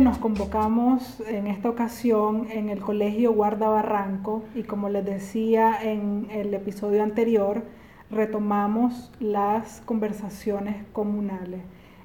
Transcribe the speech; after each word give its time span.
nos 0.00 0.18
convocamos 0.18 1.20
en 1.28 1.46
esta 1.46 1.68
ocasión 1.68 2.48
en 2.50 2.68
el 2.68 2.80
Colegio 2.80 3.32
Guarda 3.32 3.68
Barranco 3.68 4.44
y 4.54 4.64
como 4.64 4.88
les 4.88 5.04
decía 5.04 5.78
en 5.82 6.26
el 6.30 6.52
episodio 6.52 7.02
anterior, 7.02 7.62
retomamos 8.10 9.12
las 9.20 9.82
conversaciones 9.82 10.84
comunales. 10.92 11.60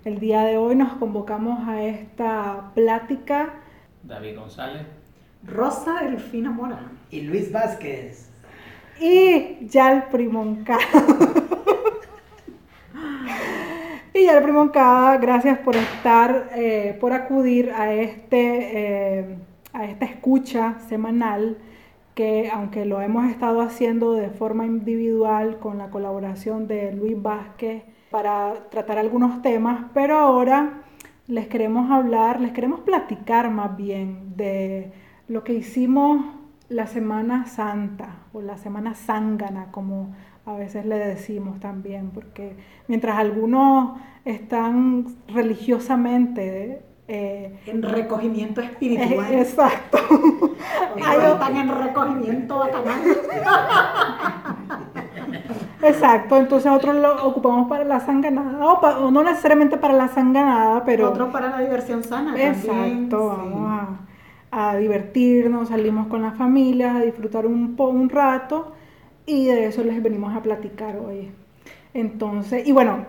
El 0.06 0.20
día 0.20 0.44
de 0.44 0.58
hoy 0.58 0.76
nos 0.76 0.94
convocamos 0.94 1.68
a 1.68 1.84
esta 1.84 2.72
plática. 2.76 3.56
David 4.04 4.38
González. 4.38 4.84
Rosa 5.44 6.04
Delfina 6.04 6.52
Mora. 6.52 6.92
Y 7.10 7.22
Luis 7.22 7.52
Vázquez. 7.52 8.30
Y 9.00 9.66
Yalpri 9.68 10.28
Moncada. 10.28 10.80
y 14.14 14.26
Yalpri 14.26 14.52
Moncada, 14.52 15.18
gracias 15.18 15.60
por 15.60 15.76
estar, 15.76 16.50
eh, 16.56 16.98
por 17.00 17.14
acudir 17.14 17.72
a, 17.72 17.94
este, 17.94 19.20
eh, 19.20 19.38
a 19.74 19.86
esta 19.86 20.06
escucha 20.06 20.80
semanal 20.88 21.58
que 22.16 22.50
aunque 22.52 22.86
lo 22.86 23.02
hemos 23.02 23.30
estado 23.30 23.62
haciendo 23.62 24.14
de 24.14 24.30
forma 24.30 24.66
individual 24.66 25.60
con 25.60 25.78
la 25.78 25.90
colaboración 25.90 26.68
de 26.68 26.92
Luis 26.92 27.22
Vázquez 27.22 27.84
para 28.10 28.70
tratar 28.70 28.98
algunos 28.98 29.42
temas, 29.42 29.86
pero 29.94 30.18
ahora 30.18 30.82
les 31.28 31.48
queremos 31.48 31.92
hablar, 31.92 32.42
les 32.42 32.52
queremos 32.52 32.82
platicar 32.82 33.52
más 33.52 33.78
bien 33.78 34.36
de 34.36 34.92
lo 35.28 35.44
que 35.44 35.54
hicimos 35.54 36.26
la 36.68 36.88
Semana 36.88 37.46
Santa 37.46 38.18
o 38.34 38.42
la 38.42 38.58
Semana 38.58 38.96
Zángana, 38.96 39.72
como 39.72 40.14
a 40.50 40.56
veces 40.56 40.84
le 40.86 40.98
decimos 40.98 41.60
también, 41.60 42.10
porque 42.10 42.56
mientras 42.88 43.18
algunos 43.18 44.00
están 44.26 45.06
religiosamente 45.28 46.82
eh, 47.08 47.60
en 47.68 47.84
recogimiento 47.84 48.60
espiritual. 48.60 49.32
Eh, 49.32 49.42
exacto. 49.42 50.00
Otros 50.10 51.34
están 51.34 51.56
en 51.56 51.70
recogimiento 51.70 52.58
bacanal. 52.58 53.02
Exacto, 55.82 56.36
entonces 56.36 56.70
otros 56.70 56.94
lo 56.94 57.26
ocupamos 57.26 57.70
para 57.70 57.86
la 57.86 58.02
sanganada, 58.02 58.66
o, 58.66 59.12
no 59.12 59.24
necesariamente 59.24 59.78
para 59.78 59.94
la 59.94 60.10
sanganada, 60.10 60.84
pero... 60.84 61.10
Otros 61.10 61.30
para 61.30 61.52
la 61.52 61.62
diversión 61.62 62.04
sana. 62.04 62.36
Exacto, 62.38 63.28
vamos 63.28 63.88
a, 64.52 64.76
divertirnos, 64.76 65.70
salimos 65.70 66.08
con 66.08 66.22
las 66.22 66.36
familias, 66.36 66.98
a 66.98 67.00
disfrutar 67.00 67.46
un, 67.46 67.76
un 67.78 68.10
rato 68.10 68.74
y 69.30 69.46
de 69.46 69.66
eso 69.66 69.84
les 69.84 70.02
venimos 70.02 70.36
a 70.36 70.42
platicar 70.42 70.98
hoy. 70.98 71.32
Entonces, 71.94 72.68
y 72.68 72.72
bueno, 72.72 73.06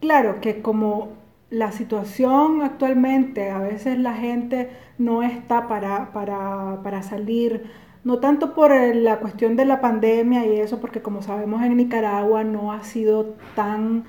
claro 0.00 0.40
que 0.40 0.60
como 0.60 1.12
la 1.50 1.72
situación 1.72 2.62
actualmente, 2.62 3.50
a 3.50 3.60
veces 3.60 3.98
la 3.98 4.14
gente 4.14 4.70
no 4.98 5.22
está 5.22 5.68
para, 5.68 6.12
para, 6.12 7.02
salir, 7.02 7.64
no 8.02 8.18
tanto 8.18 8.54
por 8.54 8.74
la 8.74 9.20
cuestión 9.20 9.56
de 9.56 9.64
la 9.64 9.80
pandemia 9.80 10.44
y 10.46 10.60
eso, 10.60 10.80
porque 10.80 11.00
como 11.00 11.22
sabemos 11.22 11.62
en 11.62 11.76
Nicaragua 11.76 12.44
no 12.44 12.72
ha 12.72 12.84
sido 12.84 13.34
tan, 13.54 14.04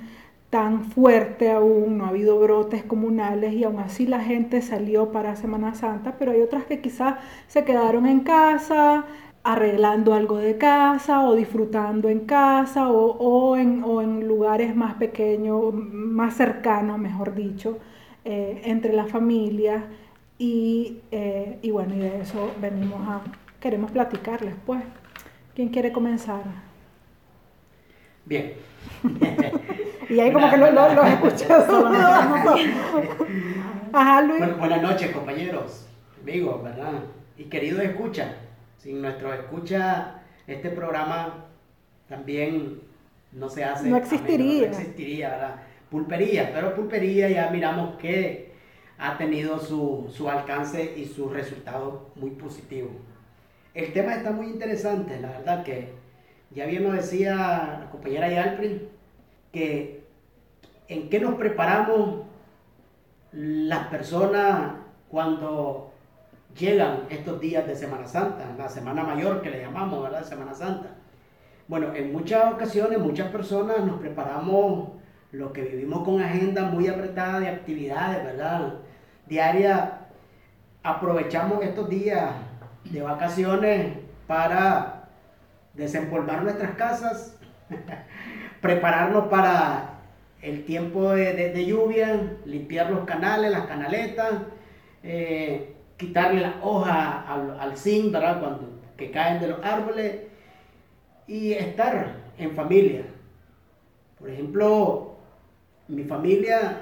tan 0.49 0.85
fuerte 0.85 1.51
aún, 1.51 1.97
no 1.97 2.05
ha 2.05 2.09
habido 2.09 2.39
brotes 2.39 2.83
comunales 2.83 3.53
y 3.53 3.63
aún 3.63 3.79
así 3.79 4.07
la 4.07 4.19
gente 4.19 4.61
salió 4.61 5.11
para 5.11 5.35
Semana 5.35 5.75
Santa, 5.75 6.15
pero 6.17 6.31
hay 6.31 6.41
otras 6.41 6.65
que 6.65 6.81
quizás 6.81 7.15
se 7.47 7.63
quedaron 7.63 8.05
en 8.07 8.21
casa, 8.21 9.05
arreglando 9.45 10.15
algo 10.15 10.37
de 10.37 10.57
casa 10.57 11.21
o 11.23 11.35
disfrutando 11.35 12.09
en 12.09 12.21
casa 12.21 12.89
o, 12.89 13.55
en, 13.55 13.83
en, 13.85 14.27
lugares 14.27 14.75
más 14.75 14.95
pequeños, 14.95 15.71
más 15.71 16.35
cercanos, 16.35 16.97
mejor 16.97 17.35
dicho, 17.35 17.77
eh, 18.25 18.63
entre 18.65 18.91
las 18.91 19.09
familias. 19.09 19.83
Y, 20.39 20.97
eh, 21.11 21.59
y, 21.61 21.69
bueno, 21.69 21.93
y 21.95 21.99
de 21.99 22.21
eso 22.21 22.53
venimos 22.59 23.07
a, 23.07 23.21
queremos 23.61 23.91
platicarles, 23.91 24.55
pues. 24.65 24.81
¿Quién 25.53 25.69
quiere 25.69 25.91
comenzar? 25.91 26.41
Bien. 28.25 28.53
y 30.09 30.19
ahí 30.19 30.33
como 30.33 30.49
que 30.49 30.57
los 30.57 30.73
lo, 30.73 30.93
lo 30.93 31.03
Ajá, 33.93 34.21
Luis. 34.23 34.57
buenas 34.57 34.81
noches, 34.81 35.11
compañeros, 35.11 35.87
amigos, 36.21 36.63
¿verdad? 36.63 37.03
Y 37.37 37.43
queridos 37.43 37.83
escucha 37.83 38.35
sin 38.85 39.01
nuestro 39.01 39.33
escucha, 39.33 40.21
este 40.45 40.69
programa 40.69 41.47
también 42.07 42.81
no 43.31 43.49
se 43.49 43.63
hace. 43.63 43.89
No 43.89 43.97
existiría. 43.97 44.67
no 44.67 44.77
existiría, 44.77 45.29
¿verdad? 45.31 45.55
Pulpería, 45.89 46.51
pero 46.53 46.75
pulpería 46.75 47.27
ya 47.27 47.49
miramos 47.49 47.95
que 47.95 48.53
ha 48.99 49.17
tenido 49.17 49.59
su, 49.59 50.13
su 50.15 50.29
alcance 50.29 50.93
y 50.95 51.05
su 51.05 51.29
resultado 51.29 52.11
muy 52.13 52.29
positivo. 52.29 52.91
El 53.73 53.91
tema 53.91 54.13
está 54.13 54.29
muy 54.29 54.45
interesante, 54.45 55.19
la 55.19 55.31
verdad 55.31 55.63
que 55.63 55.91
ya 56.51 56.67
bien 56.67 56.83
nos 56.83 56.93
decía 56.93 57.35
la 57.79 57.89
compañera 57.91 58.29
Yalpri 58.29 58.87
que 59.51 60.03
en 60.89 61.09
qué 61.09 61.19
nos 61.19 61.33
preparamos 61.35 62.27
las 63.31 63.87
personas 63.87 64.73
cuando 65.09 65.94
llegan 66.57 67.01
estos 67.09 67.39
días 67.39 67.67
de 67.67 67.75
Semana 67.75 68.07
Santa, 68.07 68.45
la 68.57 68.69
Semana 68.69 69.03
Mayor 69.03 69.41
que 69.41 69.49
le 69.49 69.61
llamamos, 69.61 70.03
¿verdad? 70.03 70.23
Semana 70.23 70.53
Santa. 70.53 70.89
Bueno, 71.67 71.93
en 71.93 72.11
muchas 72.11 72.53
ocasiones, 72.53 72.99
muchas 72.99 73.29
personas 73.29 73.79
nos 73.79 73.99
preparamos 73.99 74.89
lo 75.31 75.51
que 75.51 75.63
vivimos 75.63 76.03
con 76.03 76.21
agenda 76.21 76.63
muy 76.63 76.87
apretada 76.87 77.39
de 77.39 77.49
actividades, 77.49 78.23
¿verdad? 78.23 78.75
Diaria, 79.25 79.99
aprovechamos 80.83 81.63
estos 81.63 81.89
días 81.89 82.31
de 82.85 83.01
vacaciones 83.01 83.97
para 84.27 85.09
desempolvar 85.73 86.43
nuestras 86.43 86.75
casas, 86.75 87.37
prepararnos 88.61 89.27
para 89.27 89.95
el 90.41 90.63
tiempo 90.63 91.11
de, 91.11 91.65
lluvia, 91.65 92.37
limpiar 92.45 92.91
los 92.91 93.05
canales, 93.05 93.51
las 93.51 93.65
canaletas, 93.65 94.33
eh, 95.03 95.74
quitarle 95.97 96.41
la 96.41 96.55
hoja 96.61 97.21
al, 97.21 97.59
al 97.59 97.77
zinc, 97.77 98.11
¿verdad? 98.11 98.39
Cuando 98.39 98.75
que 98.97 99.11
caen 99.11 99.41
de 99.41 99.49
los 99.49 99.63
árboles 99.63 100.21
y 101.27 101.53
estar 101.53 102.15
en 102.37 102.51
familia. 102.51 103.03
Por 104.19 104.29
ejemplo, 104.29 105.15
mi 105.87 106.03
familia 106.03 106.77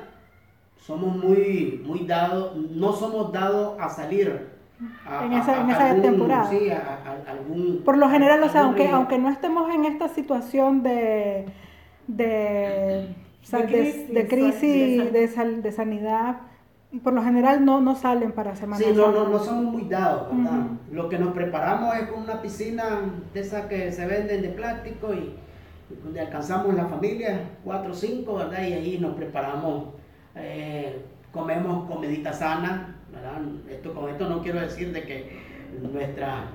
somos 0.77 1.15
muy, 1.15 1.81
muy 1.85 2.05
dados, 2.05 2.55
no 2.55 2.93
somos 2.93 3.31
dados 3.31 3.79
a 3.79 3.89
salir. 3.89 4.49
en 5.23 5.33
esa, 5.33 6.01
temporada. 6.01 6.49
Sí, 6.49 6.69
a, 6.69 7.31
algún, 7.31 7.81
Por 7.83 7.97
lo 7.97 8.09
general, 8.09 8.43
o 8.43 8.49
sea, 8.49 8.61
aunque, 8.61 8.89
aunque 8.89 9.17
no 9.17 9.29
estemos 9.29 9.73
en 9.73 9.85
esta 9.85 10.09
situación 10.09 10.83
de, 10.83 11.45
de, 12.07 13.15
de 13.51 14.27
crisis, 14.27 15.11
de, 15.11 15.61
de 15.61 15.71
sanidad, 15.71 16.37
por 16.99 17.13
lo 17.13 17.23
general 17.23 17.65
no, 17.65 17.81
no 17.81 17.95
salen 17.95 18.31
para 18.31 18.55
Semana 18.55 18.83
Sí, 18.83 18.93
no, 18.95 19.11
no, 19.11 19.27
no 19.27 19.39
somos 19.39 19.65
muy 19.65 19.85
dados, 19.85 20.27
¿verdad? 20.31 20.67
Lo 20.91 21.09
que 21.09 21.17
nos 21.17 21.33
preparamos 21.33 21.95
es 21.95 22.09
con 22.09 22.23
una 22.23 22.41
piscina 22.41 23.01
de 23.33 23.39
esas 23.39 23.65
que 23.65 23.91
se 23.91 24.05
venden 24.05 24.41
de 24.41 24.49
plástico 24.49 25.13
y 25.13 25.33
donde 26.03 26.21
alcanzamos 26.21 26.73
la 26.75 26.85
familia, 26.85 27.49
cuatro 27.63 27.91
o 27.91 27.95
cinco, 27.95 28.35
¿verdad? 28.35 28.63
Y 28.63 28.73
ahí 28.73 28.97
nos 28.99 29.15
preparamos, 29.15 29.85
eh, 30.35 31.03
comemos 31.31 31.89
comidita 31.89 32.31
sana, 32.31 32.95
¿verdad? 33.11 33.41
Esto, 33.69 33.93
con 33.93 34.09
esto 34.09 34.29
no 34.29 34.41
quiero 34.41 34.59
decir 34.59 34.93
de 34.93 35.03
que 35.03 35.39
nuestra 35.81 36.45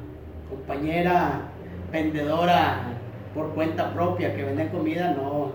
compañera 0.49 1.43
vendedora 1.91 2.95
por 3.35 3.55
cuenta 3.55 3.93
propia 3.93 4.35
que 4.35 4.45
vende 4.45 4.69
comida 4.69 5.15
no, 5.15 5.53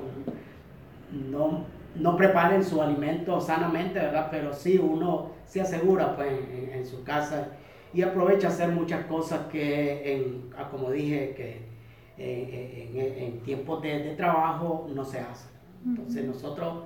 no 1.29 1.72
no 1.95 2.17
preparen 2.17 2.63
su 2.63 2.81
alimento 2.81 3.39
sanamente, 3.39 3.99
¿verdad? 3.99 4.27
Pero 4.31 4.53
sí 4.53 4.77
uno 4.77 5.31
se 5.45 5.61
asegura 5.61 6.15
pues 6.15 6.31
en, 6.71 6.85
su 6.85 7.03
casa 7.03 7.47
y 7.93 8.01
aprovecha 8.01 8.47
hacer 8.47 8.69
muchas 8.69 9.05
cosas 9.05 9.41
que, 9.51 10.13
en, 10.13 10.49
ah, 10.57 10.69
como 10.69 10.89
dije, 10.89 11.33
que 11.35 11.73
en, 12.17 13.39
tiempos 13.41 13.81
de, 13.81 14.13
trabajo 14.17 14.89
no 14.93 15.03
se 15.03 15.19
hacen. 15.19 15.51
Entonces 15.85 16.25
nosotros, 16.25 16.85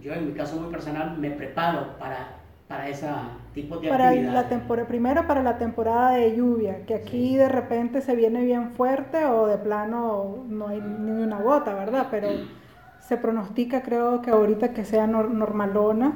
yo 0.00 0.12
en 0.14 0.28
mi 0.28 0.32
caso 0.32 0.56
muy 0.60 0.70
personal, 0.70 1.16
me 1.18 1.30
preparo 1.30 1.98
para, 1.98 2.38
para 2.66 2.88
ese 2.88 3.06
tipo 3.54 3.76
de 3.76 3.88
para 3.88 4.12
La 4.14 4.48
temporada, 4.48 4.88
primero 4.88 5.26
para 5.26 5.42
la 5.42 5.58
temporada 5.58 6.12
de 6.12 6.34
lluvia, 6.34 6.84
que 6.86 6.94
aquí 6.94 7.36
de 7.36 7.48
repente 7.48 8.00
se 8.00 8.16
viene 8.16 8.44
bien 8.44 8.70
fuerte 8.72 9.24
o 9.26 9.46
de 9.46 9.58
plano 9.58 10.44
no 10.48 10.68
hay 10.68 10.80
ni 10.80 11.10
una 11.22 11.40
gota, 11.40 11.74
¿verdad? 11.74 12.08
Pero 12.10 12.28
se 13.08 13.16
pronostica 13.16 13.82
creo 13.82 14.22
que 14.22 14.30
ahorita 14.30 14.72
que 14.72 14.84
sea 14.84 15.06
normalona 15.06 16.14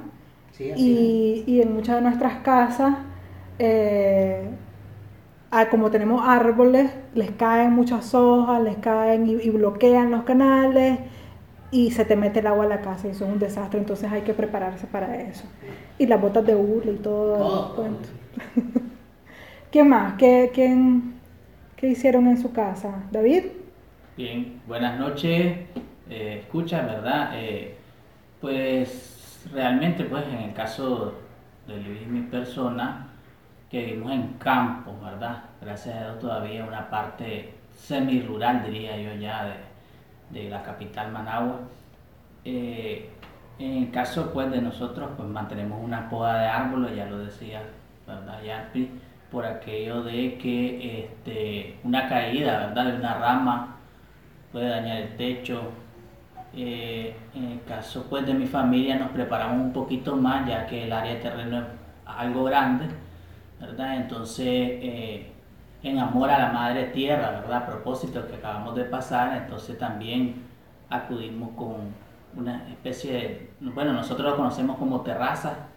y, 0.59 1.61
en 1.61 1.75
muchas 1.75 1.97
de 1.97 2.03
nuestras 2.03 2.37
casas, 2.43 2.94
eh, 3.59 4.49
ah, 5.50 5.69
como 5.69 5.91
tenemos 5.91 6.23
árboles, 6.27 6.91
les 7.15 7.31
caen 7.33 7.73
muchas 7.73 8.15
hojas, 8.15 8.62
les 8.62 8.77
caen 8.77 9.29
y, 9.29 9.50
bloquean 9.50 10.11
los 10.11 10.23
canales 10.25 10.99
y 11.71 11.91
se 11.91 12.05
te 12.05 12.17
mete 12.17 12.41
el 12.41 12.47
agua 12.47 12.65
a 12.65 12.69
la 12.69 12.81
casa 12.81 13.09
y 13.09 13.11
eso 13.11 13.27
es 13.27 13.33
un 13.33 13.38
desastre, 13.38 13.79
entonces 13.81 14.11
hay 14.11 14.23
que 14.23 14.33
prepararse 14.33 14.87
para 14.87 15.21
eso. 15.21 15.44
Y 15.99 16.06
las 16.06 16.21
botas 16.21 16.47
de 16.47 16.55
hule 16.55 16.93
y 16.93 16.97
todo 16.97 17.69
el 17.71 17.75
cuento. 17.75 18.09
¿Qué 19.71 19.83
más? 19.85 20.15
¿Qué, 20.15 20.50
quién- 20.55 21.15
qué 21.77 21.88
hicieron 21.88 22.29
en 22.29 22.38
su 22.38 22.53
casa? 22.53 23.05
¿David? 23.11 23.44
Bien, 24.17 24.61
buenas 24.67 24.99
noches. 24.99 25.59
Eh, 26.08 26.47
¿verdad? 26.53 27.31
Eh, 27.35 27.76
pues 28.41 29.49
realmente, 29.53 30.05
pues 30.05 30.25
en 30.26 30.38
el 30.38 30.53
caso 30.55 31.14
de 31.67 31.76
Luis 31.79 32.06
mi 32.06 32.23
persona, 32.23 33.08
que 33.70 33.85
vivimos 33.85 34.12
en 34.12 34.35
campo, 34.35 34.94
¿verdad? 35.03 35.43
Gracias 35.61 35.97
a 35.97 36.00
Dios 36.05 36.19
todavía 36.20 36.64
una 36.64 36.88
parte 36.88 37.55
semi-rural, 37.76 38.64
diría 38.64 38.97
yo 38.97 39.14
ya, 39.20 39.44
de, 40.31 40.41
de 40.41 40.50
la 40.50 40.62
capital 40.62 41.11
Managua. 41.12 41.61
Eh, 42.44 43.11
en 43.59 43.85
el 43.85 43.91
caso 43.91 44.32
pues 44.32 44.50
de 44.50 44.61
nosotros, 44.61 45.11
pues 45.17 45.29
mantenemos 45.29 45.82
una 45.82 46.09
poda 46.09 46.38
de 46.41 46.47
árboles, 46.47 46.94
ya 46.94 47.06
lo 47.06 47.19
decía, 47.19 47.62
¿verdad? 48.06 48.43
Yarpi, 48.43 48.91
por 49.31 49.44
aquello 49.44 50.02
de 50.02 50.38
que 50.38 51.05
este, 51.05 51.79
una 51.82 52.09
caída, 52.09 52.67
¿verdad? 52.69 52.87
De 52.87 52.99
una 52.99 53.14
rama 53.14 53.76
puede 54.52 54.69
dañar 54.69 54.99
el 54.99 55.17
techo. 55.17 55.73
Eh, 56.58 57.14
en 57.35 57.44
el 57.44 57.62
caso 57.64 58.06
pues 58.08 58.25
de 58.25 58.32
mi 58.32 58.47
familia 58.47 58.97
nos 58.97 59.11
preparamos 59.11 59.58
un 59.58 59.73
poquito 59.75 60.17
más 60.17 60.49
ya 60.49 60.67
que 60.67 60.85
el 60.85 60.93
área 60.93 61.12
de 61.14 61.20
terreno 61.20 61.58
es 61.58 61.64
algo 62.06 62.44
grande, 62.44 62.87
¿verdad? 63.61 63.97
Entonces, 63.97 64.47
eh, 64.47 65.32
en 65.82 65.99
amor 65.99 66.31
a 66.31 66.38
la 66.38 66.53
madre 66.53 66.85
tierra, 66.85 67.31
¿verdad? 67.31 67.62
A 67.64 67.67
propósito 67.67 68.26
que 68.26 68.37
acabamos 68.37 68.75
de 68.75 68.85
pasar, 68.85 69.37
entonces 69.37 69.79
también 69.79 70.44
acudimos 70.88 71.50
con 71.50 71.76
una 72.35 72.69
especie 72.70 73.12
de, 73.12 73.50
bueno, 73.61 73.93
nosotros 73.93 74.31
lo 74.31 74.37
conocemos 74.37 74.79
como 74.79 75.02
terraza, 75.02 75.69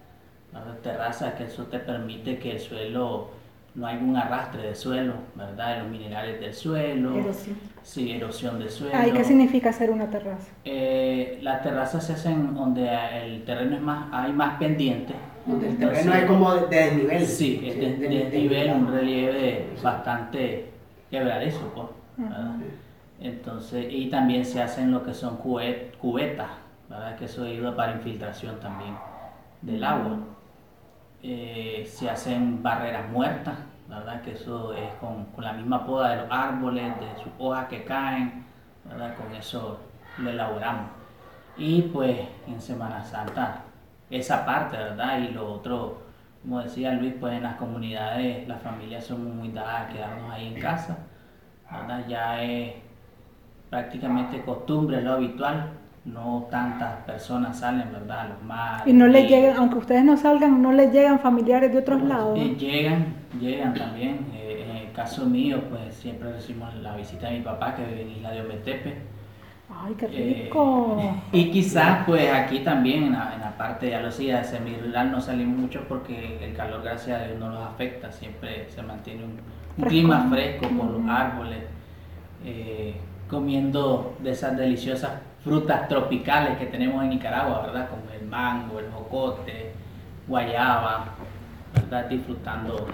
¿verdad? 0.54 0.78
Terraza 0.82 1.36
que 1.36 1.44
eso 1.46 1.64
te 1.66 1.80
permite 1.80 2.40
que 2.40 2.52
el 2.54 2.60
suelo, 2.60 3.32
no 3.80 3.88
hay 3.88 3.98
un 3.98 4.16
arrastre 4.18 4.62
de 4.64 4.76
suelo, 4.76 5.14
¿verdad? 5.36 5.76
De 5.76 5.80
los 5.84 5.90
minerales 5.90 6.40
del 6.40 6.54
suelo. 6.54 7.16
Erosión. 7.18 7.58
Sí, 7.82 8.12
erosión 8.12 8.60
de 8.60 8.70
suelo. 8.70 8.94
Ay, 8.96 9.12
¿Qué 9.12 9.24
significa 9.24 9.70
hacer 9.70 9.90
una 9.90 10.10
terraza? 10.10 10.48
Eh, 10.66 11.40
las 11.42 11.64
terrazas 11.64 12.06
se 12.06 12.14
hacen 12.14 12.54
donde 12.54 12.88
el 13.24 13.44
terreno 13.46 13.76
es 13.78 13.82
más, 13.82 14.08
hay 14.12 14.34
más 14.34 14.58
pendiente. 14.60 15.14
Donde 15.46 15.68
el 15.68 15.74
Entonces, 15.74 16.04
terreno 16.04 16.22
es 16.22 16.26
como 16.26 16.54
de, 16.56 16.68
de 16.68 16.78
desnivel. 16.86 17.26
Sí, 17.26 17.62
es 17.66 17.76
de, 17.80 17.96
de 17.96 18.08
desnivel, 18.26 18.72
un 18.74 18.92
relieve 18.92 19.70
bastante 19.82 20.70
quebradizo, 21.10 21.72
pues, 21.74 21.88
¿verdad? 22.18 22.56
Entonces, 23.22 23.88
y 23.90 24.10
también 24.10 24.46
se 24.46 24.62
hacen 24.62 24.92
lo 24.92 25.04
que 25.04 25.14
son 25.14 25.40
cubet- 25.40 25.96
cubetas, 25.98 26.50
¿verdad? 26.90 27.16
Que 27.18 27.26
eso 27.26 27.44
ayuda 27.46 27.76
para 27.76 27.94
infiltración 27.94 28.60
también 28.60 28.94
del 29.62 29.84
agua. 29.84 30.20
Eh, 31.22 31.86
se 31.86 32.10
hacen 32.10 32.64
barreras 32.64 33.10
muertas, 33.10 33.56
¿verdad? 33.90 34.22
Que 34.22 34.34
eso 34.34 34.74
es 34.74 34.94
con, 34.96 35.26
con 35.26 35.44
la 35.44 35.54
misma 35.54 35.86
poda 35.86 36.12
de 36.12 36.22
los 36.22 36.32
árboles, 36.32 37.00
de 37.00 37.24
sus 37.24 37.32
hojas 37.40 37.68
que 37.68 37.84
caen, 37.84 38.46
¿verdad? 38.86 39.16
Con 39.16 39.34
eso 39.36 39.80
lo 40.20 40.30
elaboramos. 40.30 40.92
Y 41.58 41.82
pues 41.82 42.20
en 42.48 42.62
Semana 42.62 43.04
Santa, 43.04 43.64
esa 44.10 44.46
parte, 44.46 44.78
¿verdad? 44.78 45.20
Y 45.20 45.30
lo 45.30 45.54
otro, 45.54 46.04
como 46.42 46.62
decía 46.62 46.94
Luis, 46.94 47.16
pues 47.20 47.34
en 47.34 47.44
las 47.44 47.56
comunidades 47.56 48.48
las 48.48 48.62
familias 48.62 49.04
son 49.06 49.38
muy 49.38 49.50
dadas 49.50 49.90
a 49.90 49.94
quedarnos 49.94 50.32
ahí 50.32 50.48
en 50.54 50.62
casa, 50.62 50.98
¿verdad? 51.70 52.06
Ya 52.08 52.42
es 52.42 52.76
prácticamente 53.70 54.42
costumbre, 54.44 55.02
lo 55.02 55.14
habitual, 55.14 55.72
no 56.06 56.48
tantas 56.50 57.04
personas 57.04 57.60
salen, 57.60 57.92
¿verdad? 57.92 58.30
Los 58.30 58.44
más... 58.44 58.88
Y 58.88 58.94
no 58.94 59.08
le 59.08 59.28
llegan, 59.28 59.58
aunque 59.58 59.78
ustedes 59.78 60.04
no 60.04 60.18
salgan, 60.18 60.62
no 60.62 60.72
les 60.72 60.92
llegan 60.92 61.20
familiares 61.20 61.72
de 61.72 61.80
otros 61.80 62.02
lados. 62.02 62.38
Eh, 62.40 62.56
llegan, 62.58 63.14
llegan 63.40 63.74
también. 63.74 64.28
Eh, 64.34 64.66
en 64.70 64.76
el 64.78 64.92
caso 64.94 65.26
mío, 65.26 65.62
pues 65.70 65.94
siempre 65.96 66.32
recibimos 66.32 66.74
la 66.76 66.96
visita 66.96 67.28
de 67.30 67.38
mi 67.40 67.44
papá 67.44 67.76
que 67.76 67.86
vive 67.86 68.02
en 68.04 68.12
Isla 68.12 68.32
de 68.32 68.42
Ometepe. 68.42 68.98
Ay, 69.72 69.94
qué 69.98 70.06
Eh, 70.12 70.44
rico. 70.46 71.00
y 71.32 71.52
quizás 71.52 72.04
pues 72.06 72.32
aquí 72.34 72.60
también 72.60 73.04
en 73.04 73.12
la, 73.14 73.34
en 73.36 73.42
la 73.42 73.56
parte 73.56 73.90
ya 73.92 74.00
lo 74.00 74.08
decía, 74.08 74.44
semi-rural 74.44 75.12
no 75.12 75.22
salimos 75.22 75.60
mucho 75.60 75.86
porque 75.88 76.44
el 76.44 76.56
calor 76.56 76.82
gracias 76.82 77.22
a 77.22 77.26
Dios 77.26 77.40
no 77.40 77.50
los 77.50 77.62
afecta, 77.64 78.12
siempre 78.12 78.68
se 78.70 78.82
mantiene 78.82 79.26
un, 79.26 79.40
un 79.78 79.84
clima 79.88 80.28
fresco 80.30 80.68
con 80.76 80.94
los 80.94 81.08
árboles, 81.08 81.60
eh, 82.44 82.96
comiendo 83.30 84.16
de 84.24 84.32
esas 84.32 84.58
deliciosas 84.58 85.12
frutas 85.50 85.88
tropicales 85.88 86.60
que 86.60 86.68
tenemos 86.68 87.04
en 87.04 87.10
Nicaragua, 87.10 87.64
¿verdad? 87.66 87.90
Como 87.90 88.04
el 88.12 88.28
mango, 88.28 88.80
el 88.80 88.92
jocote, 88.92 89.72
guayaba, 90.28 91.06
¿verdad? 91.74 92.06
Disfrutando 92.08 92.86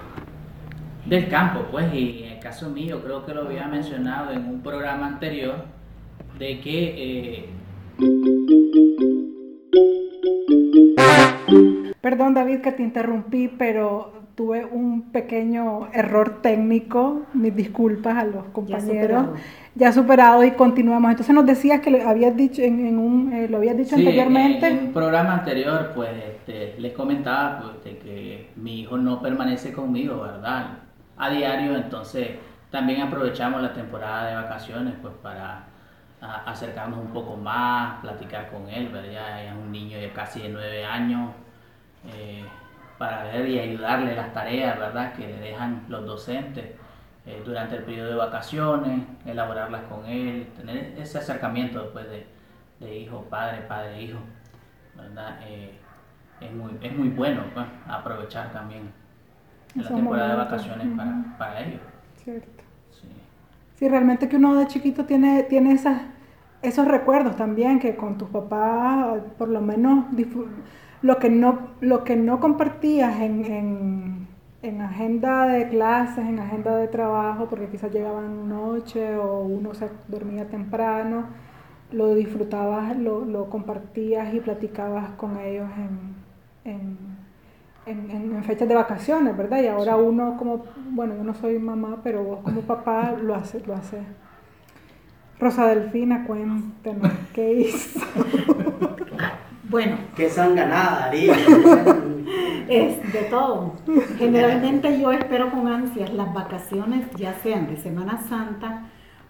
del 1.04 1.28
campo, 1.28 1.66
pues, 1.70 1.92
y 1.92 2.24
en 2.24 2.32
el 2.32 2.38
caso 2.38 2.70
mío, 2.70 3.02
creo 3.04 3.26
que 3.26 3.34
lo 3.34 3.42
había 3.42 3.66
mencionado 3.68 4.32
en 4.32 4.48
un 4.48 4.62
programa 4.62 5.06
anterior, 5.06 5.66
de 6.38 6.60
que 6.60 6.94
eh, 6.96 7.48
Perdón, 12.00 12.34
David, 12.34 12.60
que 12.62 12.72
te 12.72 12.82
interrumpí, 12.82 13.48
pero 13.48 14.15
tuve 14.36 14.64
un 14.64 15.10
pequeño 15.12 15.88
error 15.92 16.40
técnico. 16.42 17.22
Mis 17.34 17.54
disculpas 17.56 18.16
a 18.18 18.24
los 18.24 18.44
compañeros. 18.48 19.26
superado. 19.26 19.36
Ya 19.74 19.92
superado 19.92 20.44
y 20.44 20.52
continuamos. 20.52 21.10
Entonces 21.10 21.34
nos 21.34 21.46
decías 21.46 21.80
que 21.80 21.90
lo 21.90 22.08
habías 22.08 22.36
dicho 22.36 22.62
en, 22.62 22.86
en 22.86 22.98
un, 22.98 23.32
eh, 23.32 23.48
lo 23.48 23.58
habías 23.58 23.76
dicho 23.76 23.96
Sí, 23.96 24.02
anteriormente. 24.02 24.66
En 24.68 24.78
un 24.88 24.92
programa 24.92 25.34
anterior, 25.34 25.92
pues 25.94 26.10
este, 26.24 26.78
les 26.80 26.92
comentaba 26.92 27.60
pues, 27.60 27.84
de 27.84 27.98
que 27.98 28.50
mi 28.56 28.80
hijo 28.80 28.96
no 28.98 29.20
permanece 29.20 29.72
conmigo, 29.72 30.20
¿verdad? 30.22 30.78
A 31.16 31.30
diario, 31.30 31.76
entonces 31.76 32.30
también 32.70 33.02
aprovechamos 33.02 33.62
la 33.62 33.72
temporada 33.72 34.28
de 34.28 34.34
vacaciones 34.36 34.94
pues 35.00 35.14
para 35.22 35.64
a- 36.20 36.50
acercarnos 36.50 36.98
un 37.00 37.12
poco 37.12 37.36
más, 37.36 38.00
platicar 38.00 38.50
con 38.50 38.68
él, 38.68 38.88
¿verdad? 38.88 39.10
Ya 39.12 39.42
es 39.44 39.52
un 39.52 39.70
niño 39.72 39.98
de 39.98 40.12
casi 40.12 40.40
de 40.42 40.48
nueve 40.50 40.84
años, 40.84 41.30
eh, 42.06 42.44
para 42.98 43.24
ver 43.24 43.48
y 43.48 43.58
ayudarle 43.58 44.14
las 44.14 44.32
tareas, 44.32 44.78
¿verdad? 44.78 45.12
Que 45.14 45.26
le 45.26 45.38
dejan 45.38 45.84
los 45.88 46.06
docentes 46.06 46.64
eh, 47.26 47.42
durante 47.44 47.76
el 47.76 47.82
periodo 47.82 48.10
de 48.10 48.16
vacaciones, 48.16 49.02
elaborarlas 49.24 49.82
con 49.84 50.06
él, 50.06 50.46
tener 50.56 50.94
ese 50.98 51.18
acercamiento 51.18 51.82
después 51.82 52.06
de, 52.08 52.26
de 52.80 52.98
hijo, 52.98 53.22
padre, 53.28 53.62
padre, 53.62 54.02
hijo, 54.02 54.18
¿verdad? 54.96 55.38
Eh, 55.44 55.72
es, 56.40 56.52
muy, 56.52 56.72
es 56.80 56.96
muy 56.96 57.08
bueno 57.08 57.42
pues, 57.52 57.66
aprovechar 57.88 58.52
también 58.52 58.92
la 59.74 59.88
temporada 59.88 60.28
de 60.30 60.36
vacaciones 60.36 60.88
para, 60.96 61.36
para 61.36 61.60
ellos. 61.60 61.80
Cierto. 62.16 62.62
Sí. 62.90 63.08
Sí, 63.74 63.88
realmente 63.88 64.28
que 64.28 64.36
uno 64.36 64.54
de 64.54 64.66
chiquito 64.68 65.04
tiene, 65.04 65.42
tiene 65.42 65.72
esas, 65.72 66.00
esos 66.62 66.86
recuerdos 66.88 67.36
también, 67.36 67.78
que 67.78 67.96
con 67.96 68.16
tus 68.16 68.28
papás, 68.30 69.20
por 69.36 69.48
lo 69.48 69.60
menos, 69.60 70.06
lo 71.06 71.18
que 71.18 71.30
no, 71.30 71.50
lo 71.80 72.04
que 72.04 72.16
no 72.16 72.40
compartías 72.40 73.20
en, 73.20 73.44
en, 73.46 74.28
en 74.62 74.80
agenda 74.80 75.46
de 75.48 75.68
clases, 75.68 76.24
en 76.26 76.38
agenda 76.40 76.76
de 76.76 76.88
trabajo, 76.88 77.46
porque 77.48 77.68
quizás 77.68 77.92
llegaban 77.92 78.48
noche 78.48 79.16
o 79.16 79.40
uno 79.40 79.74
se 79.74 79.88
dormía 80.08 80.48
temprano, 80.48 81.26
lo 81.92 82.14
disfrutabas, 82.14 82.96
lo, 82.98 83.24
lo 83.24 83.48
compartías 83.50 84.34
y 84.34 84.40
platicabas 84.40 85.10
con 85.12 85.38
ellos 85.38 85.68
en, 85.78 86.72
en, 86.72 86.98
en, 87.86 88.10
en- 88.10 88.34
en 88.36 88.44
fechas 88.44 88.68
de 88.68 88.74
vacaciones, 88.74 89.36
¿verdad? 89.36 89.62
Y 89.62 89.66
ahora 89.68 89.96
uno 89.96 90.36
como, 90.38 90.64
bueno, 90.90 91.14
yo 91.16 91.24
no 91.24 91.34
soy 91.34 91.58
mamá, 91.58 92.00
pero 92.02 92.22
vos 92.24 92.40
como 92.42 92.62
papá 92.62 93.12
lo 93.12 93.34
haces, 93.34 93.66
lo 93.66 93.74
haces. 93.74 94.02
Rosa 95.38 95.66
Delfina, 95.66 96.24
cuéntenos, 96.26 97.12
¿qué 97.34 97.52
hizo? 97.52 98.00
Bueno, 99.76 99.98
Qué 100.16 100.30
sanganada, 100.30 101.04
Ari. 101.04 101.28
es 102.70 103.12
de 103.12 103.26
todo. 103.28 103.74
Generalmente 104.16 104.98
yo 104.98 105.12
espero 105.12 105.50
con 105.50 105.68
ansias 105.68 106.10
las 106.14 106.32
vacaciones, 106.32 107.10
ya 107.16 107.34
sean 107.34 107.66
de 107.66 107.76
Semana 107.76 108.16
Santa 108.26 108.84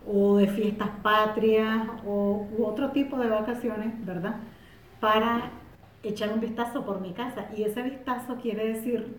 o 0.06 0.36
de 0.36 0.46
fiestas 0.46 0.90
patrias 1.02 1.88
o 2.06 2.46
u 2.56 2.64
otro 2.64 2.92
tipo 2.92 3.18
de 3.18 3.28
vacaciones, 3.28 3.92
¿verdad? 4.06 4.36
Para 5.00 5.50
echar 6.04 6.32
un 6.32 6.38
vistazo 6.38 6.86
por 6.86 7.00
mi 7.00 7.12
casa. 7.12 7.46
Y 7.56 7.64
ese 7.64 7.82
vistazo 7.82 8.36
quiere 8.36 8.68
decir 8.68 9.16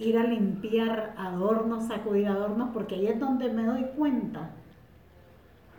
ir 0.00 0.18
a 0.18 0.24
limpiar 0.24 1.14
adornos, 1.16 1.86
sacudir 1.86 2.26
adornos, 2.26 2.70
porque 2.74 2.96
ahí 2.96 3.06
es 3.06 3.20
donde 3.20 3.52
me 3.52 3.62
doy 3.62 3.86
cuenta 3.96 4.50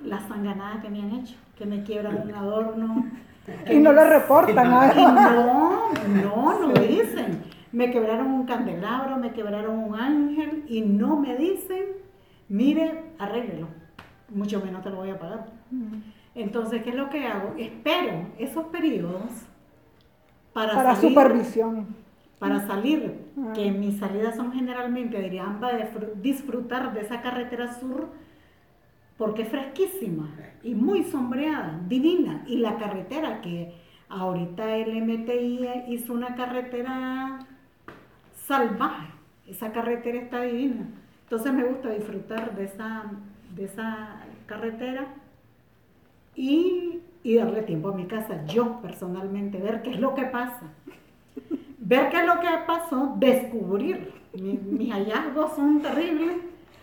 las 0.02 0.26
sanganadas 0.30 0.82
que 0.82 0.90
me 0.90 1.02
han 1.02 1.12
hecho, 1.12 1.36
que 1.58 1.66
me 1.66 1.84
quiebran 1.84 2.22
un 2.22 2.34
adorno. 2.34 3.06
Y 3.70 3.78
no 3.78 3.92
lo 3.94 4.04
reportan, 4.04 4.68
¿ah? 4.72 4.94
no, 5.36 5.90
no, 6.22 6.60
no 6.60 6.68
me 6.68 6.80
dicen. 6.88 7.44
Me 7.72 7.92
quebraron 7.92 8.28
un 8.32 8.46
candelabro, 8.46 9.18
me 9.18 9.32
quebraron 9.34 9.78
un 9.80 9.96
ángel 10.00 10.64
y 10.68 10.82
no 10.82 11.18
me 11.18 11.36
dicen, 11.36 11.84
mire, 12.50 13.04
arréglelo. 13.20 13.68
Mucho 14.30 14.62
menos 14.64 14.84
te 14.84 14.90
lo 14.90 14.98
voy 14.98 15.10
a 15.12 15.20
pagar. 15.20 15.46
Entonces, 16.36 16.82
¿qué 16.84 16.90
es 16.92 16.96
lo 16.96 17.10
que 17.10 17.26
hago? 17.28 17.54
Espero 17.58 18.28
esos 18.38 18.66
periodos 18.68 19.22
para, 20.54 20.74
Para 20.76 20.96
salir, 20.96 21.10
supervisión. 21.12 21.88
para 22.40 22.66
salir, 22.68 23.26
Ah. 23.40 23.54
que 23.54 23.72
mis 23.72 24.00
salidas 24.00 24.36
son 24.36 24.52
generalmente 24.54 25.18
de 25.74 25.84
fr- 25.92 26.14
disfrutar 26.22 26.94
de 26.94 27.02
esa 27.02 27.22
carretera 27.22 27.72
sur 27.74 28.08
porque 29.18 29.44
es 29.44 29.50
fresquísima 29.50 30.30
y 30.64 30.76
muy 30.76 31.04
sombreada, 31.04 31.82
divina. 31.88 32.44
Y 32.48 32.58
la 32.58 32.78
carretera 32.78 33.42
que 33.42 33.74
ahorita 34.10 34.76
el 34.78 35.02
MTI 35.04 35.68
hizo 35.94 36.14
una 36.14 36.36
carretera 36.36 37.40
salvaje, 38.48 39.08
esa 39.48 39.72
carretera 39.72 40.20
está 40.20 40.42
divina. 40.42 40.88
Entonces 41.24 41.54
me 41.54 41.64
gusta 41.64 41.90
disfrutar 41.90 42.56
de 42.56 42.66
esa, 42.66 43.06
de 43.56 43.66
esa 43.66 44.22
carretera 44.46 45.08
y, 46.36 47.00
y 47.24 47.36
darle 47.36 47.64
tiempo 47.64 47.90
a 47.90 47.96
mi 47.96 48.06
casa, 48.06 48.46
yo 48.46 48.80
personalmente, 48.82 49.58
ver 49.60 49.82
qué 49.82 49.92
es 49.92 50.00
lo 50.00 50.14
que 50.16 50.24
pasa. 50.26 50.62
Ver 51.80 52.10
qué 52.10 52.18
es 52.20 52.26
lo 52.26 52.40
que 52.40 52.48
pasó, 52.66 53.16
descubrir. 53.18 54.12
Mi- 54.34 54.58
mis 54.58 54.92
hallazgos 54.92 55.56
son 55.56 55.82
terribles. 55.82 56.36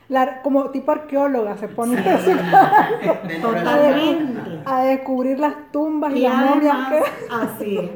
La- 0.08 0.42
como 0.42 0.70
tipo 0.70 0.92
arqueóloga 0.92 1.56
se 1.56 1.68
pone 1.68 1.96
Dentro 1.96 2.12
de 2.18 3.38
su- 3.38 3.40
Totalmente. 3.40 4.62
a 4.66 4.80
descubrir 4.84 5.38
las 5.38 5.70
tumbas 5.72 6.12
y, 6.14 6.18
Y 6.18 6.22
las 6.22 6.36
momias 6.50 6.76
que... 6.88 7.02
así 7.30 7.78
es. 7.78 7.90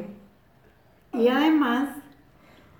Y 1.13 1.27
además, 1.27 1.89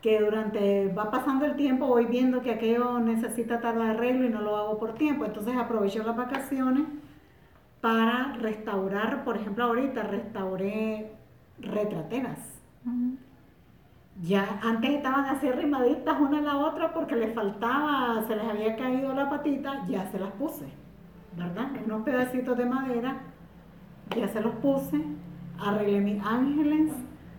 que 0.01 0.19
durante, 0.19 0.87
va 0.93 1.11
pasando 1.11 1.45
el 1.45 1.55
tiempo, 1.55 1.87
voy 1.87 2.05
viendo 2.05 2.41
que 2.41 2.51
aquello 2.51 2.99
necesita 2.99 3.59
tal 3.61 3.81
arreglo 3.81 4.25
y 4.25 4.29
no 4.29 4.41
lo 4.41 4.55
hago 4.57 4.79
por 4.79 4.93
tiempo. 4.95 5.25
Entonces 5.25 5.55
aprovecho 5.57 6.03
las 6.03 6.15
vacaciones 6.15 6.83
para 7.81 8.33
restaurar, 8.39 9.23
por 9.23 9.37
ejemplo, 9.37 9.63
ahorita 9.65 10.03
restauré 10.03 11.11
retrateras. 11.59 12.39
Ya 14.21 14.59
antes 14.61 14.91
estaban 14.91 15.25
así 15.27 15.47
arrimaditas 15.47 16.19
una 16.19 16.39
a 16.39 16.41
la 16.41 16.57
otra 16.57 16.93
porque 16.93 17.15
les 17.15 17.33
faltaba, 17.33 18.21
se 18.27 18.35
les 18.35 18.45
había 18.45 18.75
caído 18.75 19.13
la 19.13 19.29
patita, 19.29 19.85
ya 19.87 20.11
se 20.11 20.19
las 20.19 20.31
puse, 20.33 20.65
¿verdad? 21.37 21.69
Unos 21.85 22.03
pedacitos 22.03 22.57
de 22.57 22.65
madera, 22.65 23.21
ya 24.15 24.27
se 24.27 24.41
los 24.41 24.55
puse, 24.55 25.01
arreglé 25.57 26.01
mis 26.01 26.21
ángeles, 26.25 26.91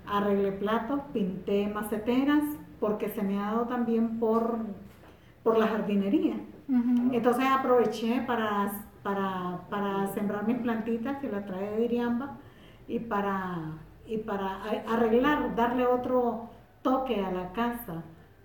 arreglé 0.06 0.52
platos, 0.52 1.00
pinté 1.12 1.68
maceteras, 1.68 2.44
porque 2.80 3.10
se 3.10 3.22
me 3.22 3.38
ha 3.38 3.52
dado 3.52 3.66
también 3.66 4.18
por, 4.18 4.58
por 5.42 5.58
la 5.58 5.66
jardinería. 5.66 6.36
Entonces 7.12 7.44
aproveché 7.46 8.22
para, 8.26 8.72
para, 9.02 9.60
para 9.68 10.06
sembrar 10.14 10.46
mis 10.46 10.58
plantitas 10.58 11.18
que 11.18 11.28
las 11.28 11.44
trae 11.44 11.76
de 11.76 11.84
Iriamba 11.84 12.38
y 12.88 13.00
para, 13.00 13.72
y 14.06 14.18
para 14.18 14.62
arreglar, 14.88 15.54
darle 15.56 15.84
otro 15.86 16.48
toque 16.82 17.22
a 17.22 17.30
la 17.30 17.52
casa 17.52 18.02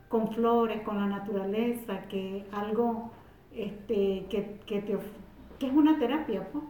con 0.10 0.30
flores, 0.32 0.82
con 0.82 0.98
la 1.00 1.08
naturaleza, 1.08 2.02
que 2.10 2.46
algo 2.52 3.12
este, 3.54 4.26
que, 4.30 4.60
que, 4.66 4.82
te 4.82 4.96
of- 4.96 5.04
que 5.60 5.68
es 5.68 5.74
una 5.74 5.98
terapia, 5.98 6.48
pues, 6.52 6.64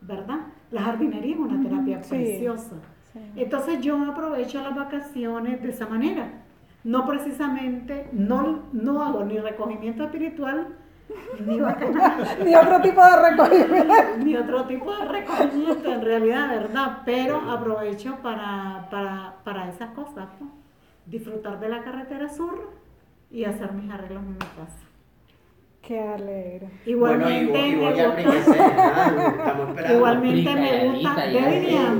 ¿verdad? 0.00 0.40
La 0.70 0.82
jardinería 0.82 1.34
es 1.34 1.40
una 1.40 1.62
terapia 1.62 2.00
preciosa. 2.00 2.76
Sí. 3.12 3.20
Entonces 3.36 3.80
yo 3.80 3.96
aprovecho 4.10 4.60
las 4.60 4.74
vacaciones 4.74 5.62
de 5.62 5.70
esa 5.70 5.86
manera. 5.86 6.42
No 6.84 7.06
precisamente, 7.06 8.08
no, 8.12 8.62
no 8.72 9.02
hago 9.02 9.24
ni 9.24 9.38
recogimiento 9.38 10.04
espiritual, 10.04 10.68
ni 11.46 11.60
otro 12.56 12.80
tipo 12.80 13.00
de 13.04 13.30
recogimiento. 13.30 13.94
ni 14.18 14.36
otro 14.36 14.64
tipo 14.64 14.94
de 14.96 15.04
recogimiento 15.06 15.92
en 15.92 16.02
realidad, 16.02 16.48
¿verdad? 16.50 16.98
Pero 17.04 17.40
aprovecho 17.50 18.16
para, 18.22 18.88
para, 18.90 19.36
para 19.44 19.68
esas 19.70 19.90
cosas, 19.90 20.28
pues. 20.38 20.50
Disfrutar 21.06 21.60
de 21.60 21.68
la 21.68 21.82
carretera 21.82 22.28
sur 22.28 22.70
y 23.30 23.44
hacer 23.44 23.72
mis 23.72 23.90
arreglos 23.90 24.22
en 24.22 24.32
mi 24.32 24.38
casa. 24.38 24.78
Qué 25.82 26.00
alegre. 26.00 26.68
Bueno, 26.98 27.28
Igualmente 27.30 27.76
me 27.76 27.94
gusta, 28.42 28.54
ah, 28.94 29.92
igualmente 29.92 30.54
me 30.54 30.88
gusta 30.88 31.14
de 31.26 31.38
Ajá, 31.38 31.50
Delfina. 31.50 31.90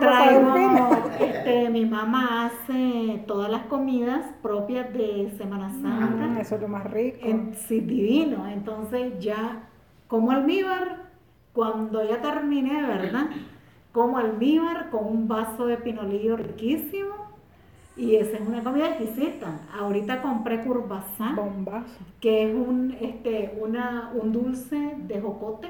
Traigo, 0.00 1.10
este, 1.20 1.70
mi 1.70 1.86
mamá 1.86 2.46
hace 2.46 3.22
todas 3.26 3.50
las 3.50 3.62
comidas 3.62 4.26
propias 4.42 4.92
de 4.92 5.32
Semana 5.38 5.68
Mm, 5.68 5.82
Santa. 5.82 6.40
eso 6.40 6.54
es 6.56 6.60
lo 6.60 6.68
más 6.68 6.84
rico. 6.90 7.18
En, 7.22 7.54
sí, 7.54 7.80
divino. 7.80 8.46
Entonces 8.46 9.18
ya 9.20 9.62
como 10.06 10.30
almíbar, 10.30 11.04
cuando 11.54 12.06
ya 12.06 12.20
termine, 12.20 12.82
¿verdad? 12.82 13.26
Como 13.92 14.18
almíbar 14.18 14.90
con 14.90 15.06
un 15.06 15.28
vaso 15.28 15.66
de 15.66 15.78
pinolillo 15.78 16.36
riquísimo. 16.36 17.23
Y 17.96 18.16
esa 18.16 18.36
es 18.38 18.48
una 18.48 18.62
comida 18.64 18.88
exquisita. 18.88 19.60
Ahorita 19.78 20.20
compré 20.22 20.62
Bombazo. 21.36 22.00
que 22.20 22.50
es 22.50 22.54
un, 22.54 22.96
este, 23.00 23.56
una, 23.60 24.10
un 24.14 24.32
dulce 24.32 24.96
de 25.06 25.20
jocote 25.20 25.68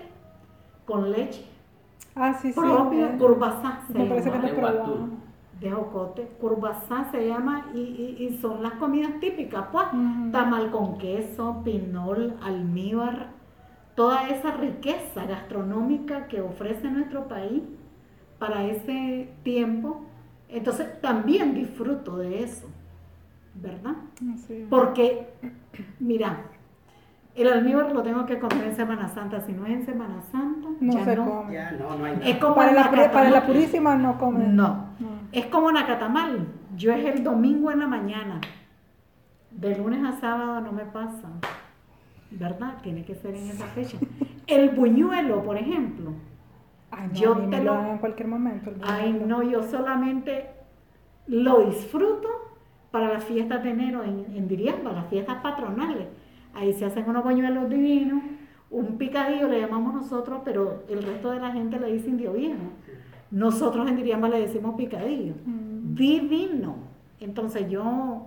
con 0.86 1.12
leche 1.12 1.44
Ah, 2.14 2.32
sí, 2.34 2.52
sí. 2.52 2.60
propio, 2.60 3.08
curvasá 3.18 3.80
se 3.88 3.98
Me 3.98 4.04
parece 4.06 4.30
que 4.30 4.36
llama 4.36 4.48
De 4.48 4.54
probado. 4.54 5.08
de 5.60 5.70
jocote, 5.70 6.22
curvasá 6.40 7.10
se 7.10 7.26
llama 7.26 7.66
y, 7.74 7.78
y- 7.80 8.16
y 8.26 8.38
son 8.38 8.62
las 8.62 8.74
comidas 8.74 9.18
típicas, 9.20 9.66
pues, 9.72 9.86
tamal 10.32 10.70
con 10.70 10.98
queso, 10.98 11.60
pinol, 11.64 12.34
almíbar, 12.42 13.28
toda 13.96 14.28
esa 14.28 14.52
riqueza 14.52 15.24
gastronómica 15.26 16.26
que 16.28 16.40
ofrece 16.40 16.88
nuestro 16.90 17.26
país 17.28 17.62
para 18.38 18.64
ese 18.64 19.28
tiempo. 19.42 20.02
Entonces 20.54 21.00
también 21.00 21.52
disfruto 21.54 22.16
de 22.16 22.44
eso, 22.44 22.68
¿verdad? 23.54 23.94
Sí. 24.46 24.66
Porque, 24.70 25.28
mira, 25.98 26.42
el 27.34 27.48
almíbar 27.52 27.92
lo 27.92 28.02
tengo 28.04 28.24
que 28.24 28.38
comer 28.38 28.62
en 28.68 28.76
Semana 28.76 29.08
Santa, 29.08 29.40
si 29.40 29.52
no 29.52 29.66
es 29.66 29.72
en 29.72 29.84
Semana 29.84 30.22
Santa, 30.30 30.68
No 30.80 30.92
ya 30.92 31.04
se 31.04 31.16
no. 31.16 31.24
come. 31.24 31.52
Ya, 31.54 31.72
no, 31.72 31.96
no 31.96 32.04
hay 32.04 32.12
nada. 32.12 32.26
Es 32.28 32.36
como 32.36 32.54
Para 32.54 32.72
la, 32.72 33.10
para 33.10 33.30
la 33.30 33.44
purísima 33.44 33.96
no 33.96 34.16
come. 34.16 34.46
No. 34.46 34.94
No. 35.00 35.08
Es 35.32 35.46
como 35.46 35.72
nacatamal. 35.72 36.46
Yo 36.76 36.92
es 36.92 37.04
el 37.04 37.24
domingo 37.24 37.72
en 37.72 37.80
la 37.80 37.88
mañana. 37.88 38.40
De 39.50 39.76
lunes 39.76 40.04
a 40.04 40.20
sábado 40.20 40.60
no 40.60 40.70
me 40.70 40.84
pasa. 40.84 41.28
¿Verdad? 42.30 42.74
Tiene 42.82 43.04
que 43.04 43.16
ser 43.16 43.34
en 43.34 43.48
esa 43.50 43.66
fecha. 43.66 43.96
El 44.46 44.70
buñuelo, 44.70 45.42
por 45.42 45.56
ejemplo. 45.56 46.12
Ay, 46.96 47.08
no, 47.08 47.14
Yo 47.14 47.36
te 47.50 47.62
lo- 47.62 47.84
en 47.86 47.98
cualquier 47.98 48.28
momento. 48.28 48.70
Ay, 48.82 49.12
no, 49.26 49.42
yo 49.42 49.62
solamente 49.62 50.46
lo 51.26 51.66
disfruto 51.66 52.28
para 52.90 53.12
las 53.12 53.24
fiestas 53.24 53.62
de 53.64 53.70
enero 53.70 54.02
en, 54.04 54.26
en 54.36 54.46
Diriamba, 54.48 54.92
las 54.92 55.06
fiestas 55.08 55.36
patronales. 55.42 56.06
Ahí 56.54 56.72
se 56.72 56.84
hacen 56.84 57.08
unos 57.08 57.24
buñuelos 57.24 57.68
divinos, 57.68 58.22
un 58.70 58.96
picadillo 58.98 59.48
le 59.48 59.60
llamamos 59.60 59.94
nosotros, 59.94 60.40
pero 60.44 60.84
el 60.88 61.02
resto 61.02 61.30
de 61.30 61.40
la 61.40 61.50
gente 61.52 61.78
le 61.80 61.92
dice 61.92 62.10
indio 62.10 62.32
viejo. 62.32 62.60
Nosotros 63.30 63.88
en 63.88 63.96
Diriamba 63.96 64.28
le 64.28 64.40
decimos 64.40 64.76
picadillo. 64.76 65.34
Mm. 65.44 65.94
Divino. 65.94 66.76
Entonces 67.20 67.68
yo, 67.68 68.26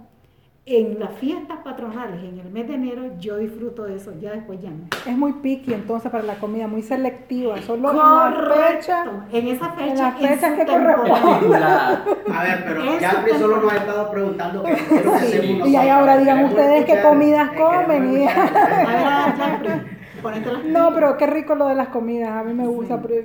en 0.69 0.99
las 0.99 1.11
fiestas 1.13 1.59
patronales, 1.63 2.21
en 2.21 2.39
el 2.39 2.49
mes 2.51 2.67
de 2.67 2.73
enero, 2.75 3.03
yo 3.19 3.37
disfruto 3.37 3.85
de 3.85 3.95
eso, 3.95 4.11
ya 4.19 4.31
después 4.31 4.59
ya 4.61 4.69
no. 4.69 4.83
Es 5.09 5.17
muy 5.17 5.31
picky 5.33 5.73
entonces 5.73 6.11
para 6.11 6.23
la 6.25 6.35
comida, 6.35 6.67
muy 6.67 6.81
selectiva. 6.81 7.55
Solo 7.61 7.91
en 7.91 7.95
la 7.97 8.53
fecha. 8.53 9.05
En 9.31 9.47
esa 9.47 9.69
fecha, 9.71 9.91
En 9.91 9.97
las 9.97 10.15
fechas 10.17 10.53
que. 10.57 10.65
Película. 10.65 12.01
A 12.33 12.43
ver, 12.43 12.63
pero 12.67 12.81
Jeffrey 12.99 13.33
te- 13.33 13.39
solo 13.39 13.61
nos 13.61 13.71
ha 13.71 13.77
estado 13.77 14.11
preguntando 14.11 14.63
qué 14.63 14.73
es 14.73 15.05
lo 15.05 15.13
que 15.13 15.19
Sí. 15.19 15.61
Y 15.67 15.75
ahí 15.77 15.87
ahora 15.89 16.17
digan 16.17 16.43
ustedes 16.43 16.85
qué 16.85 17.01
comidas 17.01 17.49
comen 17.51 18.13
y-. 18.13 18.27
A 18.27 19.37
ver, 19.37 19.61
Jeffrey, 19.63 20.71
No, 20.71 20.93
pero 20.93 21.15
qué 21.15 21.27
rico 21.27 21.55
lo 21.55 21.67
de 21.67 21.75
las 21.75 21.87
comidas. 21.89 22.29
A 22.31 22.43
mí 22.43 22.53
me 22.53 22.67
gusta. 22.67 23.01
pero- 23.01 23.23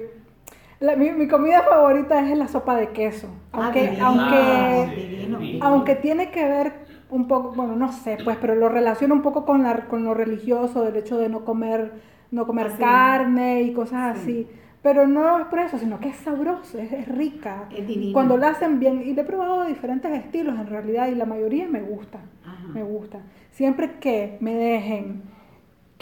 la- 0.79 0.97
mi, 0.97 1.11
mi 1.11 1.27
comida 1.29 1.63
favorita 1.63 2.21
es 2.29 2.37
la 2.39 2.47
sopa 2.49 2.75
de 2.77 2.89
queso. 2.91 3.29
Ah, 3.53 3.65
Aunque, 3.67 3.99
aunque, 4.01 4.37
Ah, 4.37 4.87
sí, 4.95 5.95
tiene 6.03 6.31
que 6.31 6.45
ver 6.45 6.73
un 7.13 7.29
poco, 7.29 7.53
bueno, 7.53 7.77
no 7.77 7.93
sé, 7.93 8.19
pues, 8.25 8.37
pero 8.41 8.55
lo 8.55 8.69
relaciono 8.69 9.15
un 9.15 9.23
poco 9.23 9.45
con, 9.45 9.63
la, 9.63 9.87
con 9.89 10.05
lo 10.05 10.15
religioso, 10.15 10.83
del 10.85 10.97
hecho 10.97 11.19
de 11.19 11.29
no 11.29 11.45
comer, 11.45 11.93
no 12.31 12.47
comer 12.47 12.67
Así. 12.69 12.79
carne 12.79 13.63
y 13.63 13.73
cosas 13.73 14.19
Sí. 14.19 14.21
así. 14.23 14.47
Pero 14.83 15.07
no 15.07 15.39
es 15.39 15.47
por 15.47 15.61
eso, 15.61 15.79
sino 15.79 16.01
que 16.01 16.09
es 16.09 16.17
sabroso, 16.17 16.79
es, 16.79 16.93
es 16.93 17.07
rica. 17.07 17.69
Es 17.71 17.87
divino. 17.87 18.13
Cuando 18.15 18.37
la 18.37 18.49
hacen 18.51 18.81
bien, 18.81 19.03
y 19.03 19.13
le 19.15 19.23
he 19.23 19.25
probado 19.25 19.65
diferentes 19.65 20.11
estilos 20.13 20.59
en 20.59 20.67
realidad, 20.67 21.07
y 21.09 21.15
la 21.15 21.25
mayoría 21.25 21.69
me 21.69 21.81
gusta, 21.83 22.19
Ajá. 22.45 22.67
me 22.75 22.83
gusta. 22.83 23.21
Siempre 23.53 23.99
que 24.01 24.39
me 24.41 24.55
dejen 24.55 25.23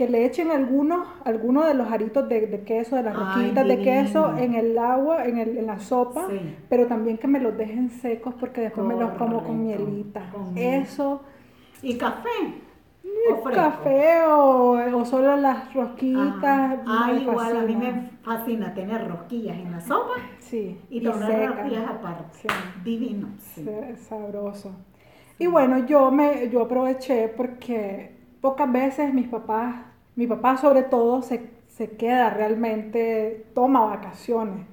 que 0.01 0.09
le 0.09 0.25
echen 0.25 0.51
algunos, 0.51 1.07
algunos 1.27 1.67
de 1.67 1.75
los 1.75 1.93
aritos 1.93 2.27
de, 2.27 2.47
de 2.47 2.63
queso, 2.63 2.97
de 2.97 3.03
las 3.03 3.15
roquitas 3.15 3.69
de 3.69 3.83
queso 3.83 4.35
en 4.39 4.55
el 4.55 4.79
agua, 4.79 5.27
en, 5.27 5.37
el, 5.37 5.59
en 5.59 5.67
la 5.67 5.79
sopa, 5.79 6.27
Sí. 6.31 6.57
pero 6.71 6.87
también 6.87 7.19
que 7.19 7.27
me 7.27 7.39
los 7.39 7.55
dejen 7.55 7.91
secos 7.91 8.33
porque 8.41 8.63
después 8.63 8.87
me 8.87 8.95
los 8.97 9.11
como 9.19 9.45
con 9.45 9.63
mielita. 9.63 10.23
con. 10.33 10.57
Eso, 10.57 11.21
Y 11.83 11.99
café. 11.99 12.31
o. 13.31 13.45
Café 13.51 14.23
o, 14.27 14.73
o 15.01 15.05
solo 15.05 15.37
las 15.37 15.75
rosquitas. 15.75 16.79
Ah, 16.87 17.13
igual 17.13 17.57
a 17.59 17.63
mí 17.63 17.77
me 17.77 18.11
fascina 18.23 18.73
tener 18.73 19.07
rosquillas 19.07 19.59
en 19.59 19.71
la 19.73 19.81
sopa 19.83 20.15
Sí, 20.39 20.79
y 20.89 21.03
tomar 21.03 21.31
rosquillas 21.57 21.91
aparte. 21.91 22.39
Sí. 22.41 22.49
Divino. 22.85 23.29
Sí, 23.39 23.67
sabroso. 24.09 24.71
Y 25.39 25.47
bueno, 25.47 25.85
yo 25.87 26.11
me 26.11 26.49
yo 26.49 26.63
aproveché 26.63 27.29
porque 27.29 28.20
pocas 28.41 28.71
veces 28.71 29.13
mis 29.13 29.29
papás, 29.29 29.77
mi 30.17 30.27
papá 30.27 30.57
sobre 30.57 30.83
todo 30.83 31.23
se, 31.23 31.51
se 31.69 31.91
queda 31.91 32.31
realmente, 32.31 33.47
toma 33.55 33.85
vacaciones. 33.85 34.67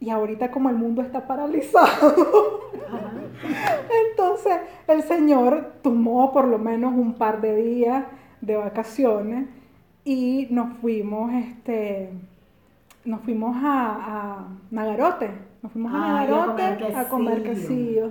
Y 0.00 0.10
ahorita 0.10 0.50
como 0.50 0.70
el 0.70 0.76
mundo 0.76 1.02
está 1.02 1.26
paralizado, 1.26 2.70
entonces 4.10 4.54
el 4.86 5.02
señor 5.02 5.74
tomó 5.82 6.32
por 6.32 6.48
lo 6.48 6.58
menos 6.58 6.94
un 6.94 7.14
par 7.14 7.40
de 7.40 7.56
días 7.56 8.04
de 8.40 8.56
vacaciones 8.56 9.48
y 10.04 10.46
nos 10.50 10.78
fuimos, 10.78 11.32
este, 11.34 12.10
nos 13.04 13.20
fuimos 13.20 13.56
a, 13.62 14.38
a 14.42 14.48
Nagarote, 14.70 15.30
nos 15.62 15.72
fuimos 15.72 15.92
a 15.92 15.96
Ay, 15.96 16.26
a 16.26 16.30
Nagarote 16.30 16.78
comer 16.78 16.96
a 16.96 17.08
comer 17.08 17.42
quesillo. 17.42 18.10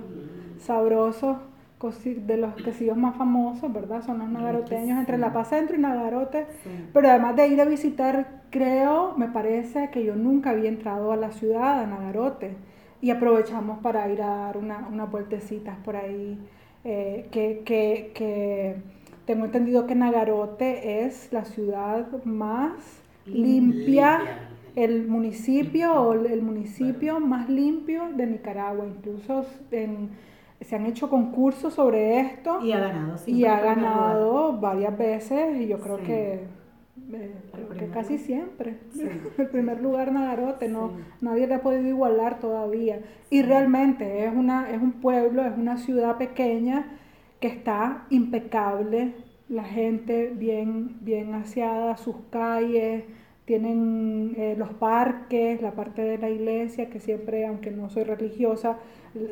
sabrosos, 0.58 1.38
de 1.80 2.36
los 2.36 2.54
quesillos 2.56 2.96
más 2.98 3.16
famosos, 3.16 3.72
¿verdad? 3.72 4.02
Son 4.04 4.18
los 4.18 4.28
nagaroteños 4.28 4.98
entre 4.98 5.16
La 5.16 5.32
Paz 5.32 5.48
Centro 5.48 5.76
y 5.76 5.78
Nagarote. 5.80 6.46
Sí. 6.62 6.68
Pero 6.92 7.08
además 7.08 7.36
de 7.36 7.48
ir 7.48 7.60
a 7.60 7.64
visitar, 7.64 8.42
creo, 8.50 9.14
me 9.16 9.28
parece 9.28 9.88
que 9.90 10.04
yo 10.04 10.14
nunca 10.14 10.50
había 10.50 10.68
entrado 10.68 11.10
a 11.10 11.16
la 11.16 11.32
ciudad, 11.32 11.80
a 11.80 11.86
Nagarote, 11.86 12.54
y 13.00 13.10
aprovechamos 13.10 13.78
para 13.78 14.10
ir 14.12 14.20
a 14.20 14.26
dar 14.26 14.58
una, 14.58 14.88
unas 14.92 15.10
vueltecitas 15.10 15.76
por 15.78 15.96
ahí, 15.96 16.38
eh, 16.84 17.28
que, 17.30 17.62
que, 17.64 18.12
que 18.14 18.76
tengo 19.24 19.46
entendido 19.46 19.86
que 19.86 19.94
Nagarote 19.94 21.04
es 21.06 21.32
la 21.32 21.46
ciudad 21.46 22.06
más 22.24 22.72
limpia, 23.24 24.18
Limpia. 24.18 24.38
el 24.76 25.08
municipio 25.08 25.94
o 25.94 26.12
el- 26.12 26.42
municipio 26.42 27.20
más 27.20 27.48
limpio 27.48 28.10
de 28.16 28.26
Nicaragua, 28.26 28.86
incluso 28.86 29.46
en- 29.70 30.10
se 30.60 30.76
han 30.76 30.86
hecho 30.86 31.08
concursos 31.08 31.74
sobre 31.74 32.20
esto 32.20 32.60
Y 32.64 32.72
ha 32.72 32.80
ganado. 32.80 33.14
y 33.14 33.18
siempre 33.18 33.48
ha 33.48 33.60
lugar. 33.60 33.76
ganado 33.76 34.60
varias 34.60 34.96
veces 34.98 35.56
y 35.60 35.66
yo 35.68 35.78
creo 35.80 35.98
Sí. 35.98 36.04
que, 36.04 36.32
eh, 37.12 37.34
creo 37.52 37.68
que 37.70 37.86
casi 37.88 38.12
lugar. 38.14 38.26
siempre. 38.26 38.76
Sí. 38.92 39.02
El 39.38 39.48
primer 39.48 39.80
lugar 39.80 40.12
Nagarote, 40.12 40.68
no, 40.68 40.88
Sí. 40.90 40.94
nadie 41.22 41.46
le 41.46 41.54
ha 41.54 41.62
podido 41.62 41.86
igualar 41.88 42.38
todavía. 42.40 43.00
Y 43.30 43.42
realmente 43.42 44.24
es, 44.26 44.34
una, 44.34 44.70
es 44.70 44.80
un 44.82 44.92
pueblo, 44.92 45.44
es 45.44 45.56
una 45.56 45.78
ciudad 45.78 46.18
pequeña 46.18 46.98
que 47.40 47.48
está 47.48 48.04
impecable, 48.10 49.14
la 49.48 49.64
gente 49.64 50.32
bien, 50.36 50.98
bien 51.00 51.32
aseada, 51.34 51.96
sus 51.96 52.16
calles, 52.30 53.04
tienen 53.46 54.34
eh, 54.36 54.54
los 54.56 54.68
parques, 54.74 55.60
la 55.60 55.72
parte 55.72 56.02
de 56.02 56.18
la 56.18 56.30
iglesia, 56.30 56.88
que 56.90 57.00
siempre, 57.00 57.46
aunque 57.46 57.70
no 57.72 57.88
soy 57.90 58.04
religiosa, 58.04 58.76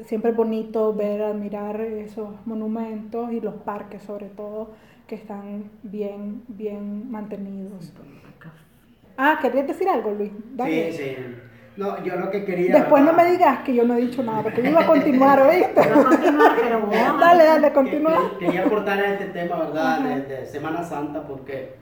siempre 0.04 0.30
es 0.32 0.36
bonito 0.36 0.92
ver, 0.94 1.22
admirar 1.22 1.80
esos 1.80 2.30
monumentos 2.46 3.32
y 3.32 3.40
los 3.40 3.54
parques 3.54 4.02
sobre 4.02 4.26
todo, 4.26 4.70
que 5.06 5.14
están 5.14 5.70
bien, 5.82 6.42
bien 6.48 7.10
mantenidos. 7.10 7.92
Ah, 9.16 9.38
¿querías 9.42 9.66
decir 9.66 9.88
algo, 9.88 10.12
Luis? 10.12 10.30
Dale. 10.54 10.92
Sí, 10.92 10.98
sí. 10.98 11.16
No, 11.76 12.02
yo 12.04 12.16
lo 12.16 12.30
que 12.30 12.44
quería. 12.44 12.74
Después 12.74 13.04
no 13.04 13.12
me 13.12 13.24
digas 13.30 13.60
que 13.60 13.72
yo 13.74 13.84
no 13.84 13.94
he 13.94 14.00
dicho 14.00 14.22
nada, 14.22 14.42
porque 14.42 14.62
yo 14.62 14.70
iba 14.70 14.80
a 14.80 14.86
continuar, 14.86 15.40
¿oíste? 15.42 15.70
Pero 15.80 16.04
continuar, 16.04 16.56
pero 16.60 16.80
bueno. 16.86 17.18
Dale, 17.18 17.44
dale, 17.44 17.72
continúa. 17.72 18.32
que- 18.38 18.46
Quería 18.46 18.64
aportar 18.64 18.98
a 18.98 19.12
este 19.12 19.26
tema, 19.26 19.56
¿verdad? 19.60 20.00
De, 20.00 20.22
de 20.22 20.46
Semana 20.46 20.82
Santa, 20.82 21.22
porque 21.22 21.74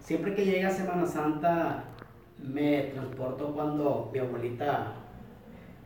siempre 0.00 0.34
que 0.34 0.44
llega 0.44 0.70
Semana 0.70 1.06
Santa 1.06 1.84
me 2.38 2.82
transporto 2.94 3.52
cuando 3.54 4.10
mi 4.12 4.18
abuelita 4.18 4.92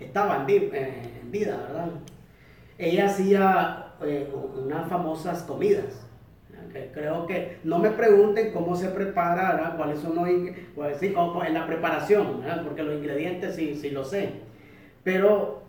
estaba 0.04 0.36
en, 0.36 0.46
vi- 0.46 0.70
eh, 0.72 1.20
en 1.22 1.30
vida, 1.30 1.56
¿verdad? 1.68 1.86
Ella 2.78 3.06
hacía 3.06 3.86
eh, 4.02 4.28
unas 4.64 4.88
famosas 4.88 5.42
comidas. 5.42 6.06
que 6.72 6.90
Creo 6.94 7.26
que 7.26 7.58
no 7.64 7.78
me 7.78 7.90
pregunten 7.90 8.52
cómo 8.52 8.74
se 8.74 8.88
prepara, 8.88 9.52
¿verdad? 9.54 9.76
cuáles 9.76 9.98
son 10.00 10.14
los 10.16 10.28
cuáles- 10.74 10.98
sí, 10.98 11.12
cómo- 11.12 11.44
en 11.44 11.54
la 11.54 11.66
preparación, 11.66 12.40
¿verdad? 12.40 12.62
porque 12.64 12.82
los 12.82 12.94
ingredientes 12.96 13.54
sí, 13.56 13.74
sí 13.74 13.90
lo 13.90 14.04
sé. 14.04 14.40
Pero 15.04 15.62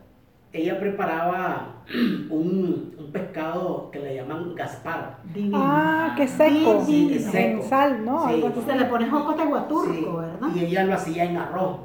ella 0.54 0.80
preparaba 0.80 1.84
un, 2.30 2.96
un 2.98 3.12
pescado 3.12 3.90
que 3.92 4.00
le 4.00 4.16
llaman 4.16 4.56
gaspar. 4.56 5.18
Divino. 5.34 5.58
Ah, 5.62 6.14
qué 6.16 6.28
seco. 6.28 6.84
Sí, 6.86 7.14
En 7.16 7.32
seco. 7.32 7.64
sal, 7.64 8.06
¿no? 8.06 8.28
Sí. 8.30 8.44
Se 8.66 8.76
le 8.76 8.86
pone 8.86 9.10
jocote 9.10 9.46
guaturco, 9.46 9.94
Sí, 9.94 10.06
¿verdad? 10.16 10.56
Y 10.56 10.66
ella 10.66 10.86
lo 10.86 10.94
hacía 10.94 11.26
en 11.26 11.38
arroz. 11.38 11.78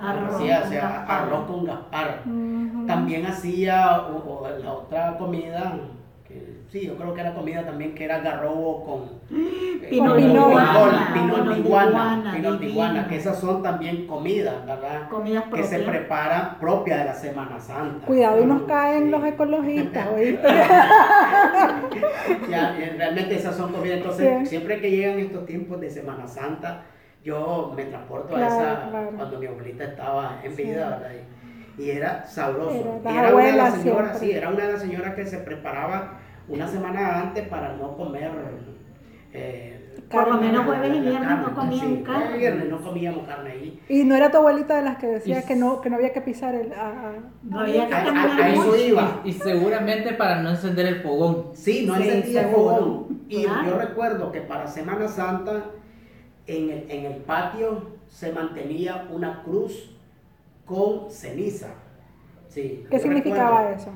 Arroz 0.00 0.34
hacía, 0.36 0.60
con 0.62 0.70
gaspar. 0.72 1.22
arroz 1.22 1.46
con 1.46 1.64
gaspar. 1.64 2.22
Ujú. 2.26 2.86
También 2.86 3.26
hacía 3.26 4.02
o- 4.02 4.40
o 4.44 4.48
la 4.62 4.72
otra 4.72 5.16
comida, 5.18 5.74
que, 6.26 6.60
sí, 6.70 6.86
yo 6.86 6.96
creo 6.96 7.12
que 7.12 7.20
era 7.22 7.34
comida 7.34 7.64
también 7.64 7.92
que 7.94 8.04
era 8.04 8.20
garrobo 8.20 8.84
con 8.84 9.02
eh, 9.36 9.86
Pinol 9.90 10.20
iguana, 10.20 11.10
pinol, 11.12 11.12
pinol 11.12 11.32
pinol 11.34 11.48
de 11.48 11.54
de 11.54 11.60
iguana, 11.60 11.90
iguana, 11.90 12.32
pinol 12.36 12.52
de 12.52 12.66
divino. 12.66 12.72
iguana, 12.84 13.08
que 13.08 13.16
esas 13.16 13.38
son 13.40 13.62
también 13.64 14.06
comidas, 14.06 14.64
¿verdad? 14.64 15.08
Comidas 15.08 15.44
Que 15.52 15.64
se 15.64 15.76
propias. 15.78 15.96
preparan 15.96 16.58
propias 16.60 16.98
de 17.00 17.04
la 17.06 17.14
Semana 17.14 17.58
Santa. 17.58 18.06
Cuidado 18.06 18.40
y 18.40 18.46
nos 18.46 18.60
Sí. 18.60 18.66
caen 18.68 19.10
los 19.10 19.24
ecologistas, 19.24 20.06
¿oíste? 20.14 20.48
Ya, 22.48 22.76
eh, 22.78 22.94
realmente 22.96 23.34
esas 23.36 23.56
son 23.56 23.72
comidas. 23.72 23.98
Entonces, 23.98 24.38
Sí. 24.40 24.46
siempre 24.46 24.80
que 24.80 24.90
llegan 24.90 25.18
estos 25.18 25.46
tiempos 25.46 25.80
de 25.80 25.90
Semana 25.90 26.26
Santa, 26.28 26.82
yo 27.22 27.72
me 27.76 27.84
transporto 27.84 28.28
Claro, 28.34 28.44
a 28.44 28.48
esa 28.48 28.88
claro. 28.90 29.10
cuando 29.16 29.38
mi 29.38 29.46
abuelita 29.46 29.84
estaba 29.84 30.40
en 30.42 30.56
Sí. 30.56 30.62
vida, 30.64 30.88
¿verdad? 30.90 31.10
Y, 31.78 31.82
y 31.82 31.90
era 31.90 32.26
sabroso. 32.26 33.00
Era, 33.04 33.20
era 33.26 33.34
una 33.34 33.44
de 33.46 33.52
las 33.52 33.74
señoras, 33.74 34.18
sí, 34.18 34.30
era 34.32 34.48
una 34.48 34.66
de 34.66 34.72
las 34.72 34.82
señoras 34.82 35.14
que 35.14 35.26
se 35.26 35.38
preparaba 35.38 36.18
una 36.48 36.66
semana 36.66 37.20
antes 37.20 37.46
para 37.48 37.74
no 37.74 37.96
comer. 37.96 38.30
eh, 39.32 39.76
Por 40.10 40.26
lo 40.28 40.38
menos 40.40 40.66
jueves 40.66 40.96
y 40.96 41.00
viernes 41.00 41.38
no 41.38 41.54
comían 41.54 41.86
sí, 41.86 42.02
carne. 42.04 42.18
jueves 42.20 42.34
y 42.34 42.38
viernes 42.38 42.68
no 42.68 42.80
comíamos 42.82 43.28
carne 43.28 43.50
ahí. 43.52 43.80
Y 43.88 44.02
no 44.04 44.16
era 44.16 44.30
tu 44.30 44.38
abuelita 44.38 44.74
de 44.76 44.82
las 44.82 44.96
que 44.98 45.06
decía 45.06 45.40
Y- 45.40 45.46
que 45.46 45.54
no, 45.54 45.80
que 45.80 45.88
no 45.90 45.96
había 45.96 46.12
que 46.12 46.20
pisar 46.20 46.54
el... 46.56 46.72
a- 46.72 46.88
a- 46.88 47.12
No 47.44 47.60
había 47.60 47.86
que 47.86 47.94
A, 47.94 48.00
a- 48.00 48.04
caminar 48.06 48.40
a 48.42 48.48
eso 48.48 48.76
iba. 48.76 49.20
Y 49.24 49.32
seguramente 49.34 50.14
para 50.14 50.42
no 50.42 50.50
encender 50.50 50.86
el 50.86 50.96
fogón. 51.02 51.50
Sí, 51.54 51.84
no 51.86 51.94
Sí, 51.96 52.02
encendía 52.02 52.40
el 52.42 52.48
seguro. 52.50 52.74
fogón. 52.76 53.20
Y 53.28 53.44
Claro. 53.44 53.68
yo 53.70 53.78
recuerdo 53.78 54.32
que 54.32 54.40
para 54.40 54.66
Semana 54.66 55.06
Santa 55.06 55.62
en 56.56 56.70
el, 56.70 56.90
en 56.90 57.04
el 57.12 57.16
patio 57.22 57.82
se 58.08 58.32
mantenía 58.32 59.06
una 59.10 59.42
cruz 59.42 59.90
con 60.64 61.10
ceniza. 61.10 61.68
Sí, 62.48 62.84
¿Qué 62.90 62.98
significaba 62.98 63.60
recuerdo. 63.62 63.82
eso? 63.82 63.90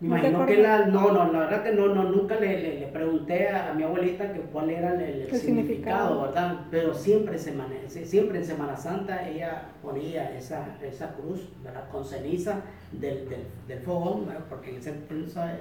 Me 0.00 0.08
¿No 0.08 0.20
te 0.20 0.28
imagino 0.28 0.46
que 0.46 0.56
la, 0.58 0.86
no, 0.86 1.12
no, 1.12 1.32
la 1.32 1.38
verdad 1.40 1.62
que 1.62 1.72
no, 1.72 1.86
no 1.94 2.02
nunca 2.04 2.34
le, 2.40 2.58
le- 2.60 2.80
le 2.80 2.86
pregunté 2.88 3.48
a, 3.48 3.70
a 3.70 3.74
mi 3.74 3.84
abuelita 3.84 4.32
que 4.32 4.40
cuál 4.40 4.70
era 4.70 4.94
el, 4.94 5.00
el 5.00 5.20
El 5.30 5.34
significado. 5.36 5.38
significado, 5.38 6.22
¿verdad? 6.22 6.60
Pero 6.72 6.92
siempre, 6.92 7.38
semana, 7.38 7.74
siempre 7.88 8.38
en 8.38 8.44
Semana 8.44 8.76
Santa 8.76 9.28
ella 9.28 9.68
ponía 9.80 10.36
esa, 10.36 10.76
esa 10.82 11.14
cruz, 11.14 11.48
¿verdad? 11.62 11.88
Con 11.88 12.04
ceniza 12.04 12.62
del, 12.90 13.28
del, 13.28 13.44
del 13.68 13.78
fogón, 13.80 14.26
¿verdad? 14.26 14.44
Porque 14.48 14.70
en 14.70 14.76
ese 14.78 14.90
entonces 14.90 15.60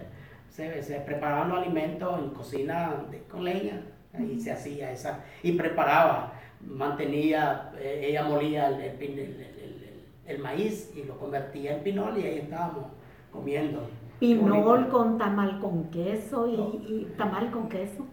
se, 0.49 0.81
se 0.81 0.99
preparaban 1.01 1.49
los 1.49 1.59
alimentos 1.59 2.19
en 2.19 2.29
cocina 2.31 2.95
de- 3.11 3.19
con 3.23 3.43
leña, 3.43 3.81
ahí 4.13 4.39
se 4.39 4.51
hacía 4.51 4.91
esa, 4.91 5.19
y 5.43 5.53
preparaba, 5.53 6.33
mantenía, 6.65 7.71
eh, 7.79 8.07
ella 8.09 8.23
molía 8.23 8.67
el, 8.69 8.81
el 8.81 8.97
pin- 8.99 9.13
el- 9.17 9.19
el- 9.19 9.83
el- 9.83 10.03
el 10.27 10.39
maíz 10.39 10.91
y 10.95 11.03
lo 11.03 11.17
convertía 11.17 11.75
en 11.77 11.83
pinol 11.83 12.17
y 12.17 12.23
ahí 12.25 12.37
estábamos 12.39 12.85
comiendo. 13.31 13.87
Pinol 14.19 14.87
con 14.89 15.17
tamal 15.17 15.59
con 15.59 15.85
queso 15.85 16.47
y, 16.47 16.53
y 16.55 17.13
tamal 17.17 17.49
con 17.51 17.67
queso. 17.69 18.05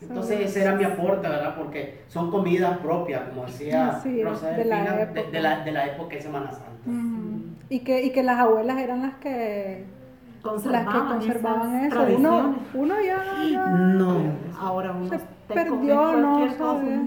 Entonces 0.00 0.40
ese 0.40 0.62
era 0.62 0.76
mi 0.76 0.84
aporte, 0.84 1.28
¿verdad? 1.28 1.56
Porque 1.58 2.02
son 2.06 2.30
comidas 2.30 2.78
propias, 2.78 3.28
como 3.30 3.46
decía 3.46 3.88
Así 3.88 4.20
es, 4.20 4.24
Rosa 4.24 4.50
de 4.50 4.64
la 4.64 4.94
Delfina, 4.94 5.30
de, 5.32 5.40
la, 5.40 5.64
de 5.64 5.72
la 5.72 5.86
época 5.86 6.14
de 6.14 6.20
Semana 6.22 6.52
Santa. 6.52 6.68
Y 7.68 7.80
que, 7.80 8.04
y 8.04 8.10
que 8.12 8.22
las 8.22 8.38
abuelas 8.38 8.78
eran 8.78 9.02
las 9.02 9.14
que, 9.16 9.84
las 10.44 10.86
que 10.86 10.98
Conservaban, 10.98 11.74
eso. 11.84 11.86
Uno, 11.86 11.90
tradiciones. 11.90 12.56
uno 12.74 12.94
ya, 13.00 13.24
ya- 13.50 13.66
No, 13.66 14.16
ahora 14.58 14.92
uno 14.92 15.08
Se 15.08 15.20
perdió, 15.54 16.12
no 16.12 16.50
sabe. 16.56 16.98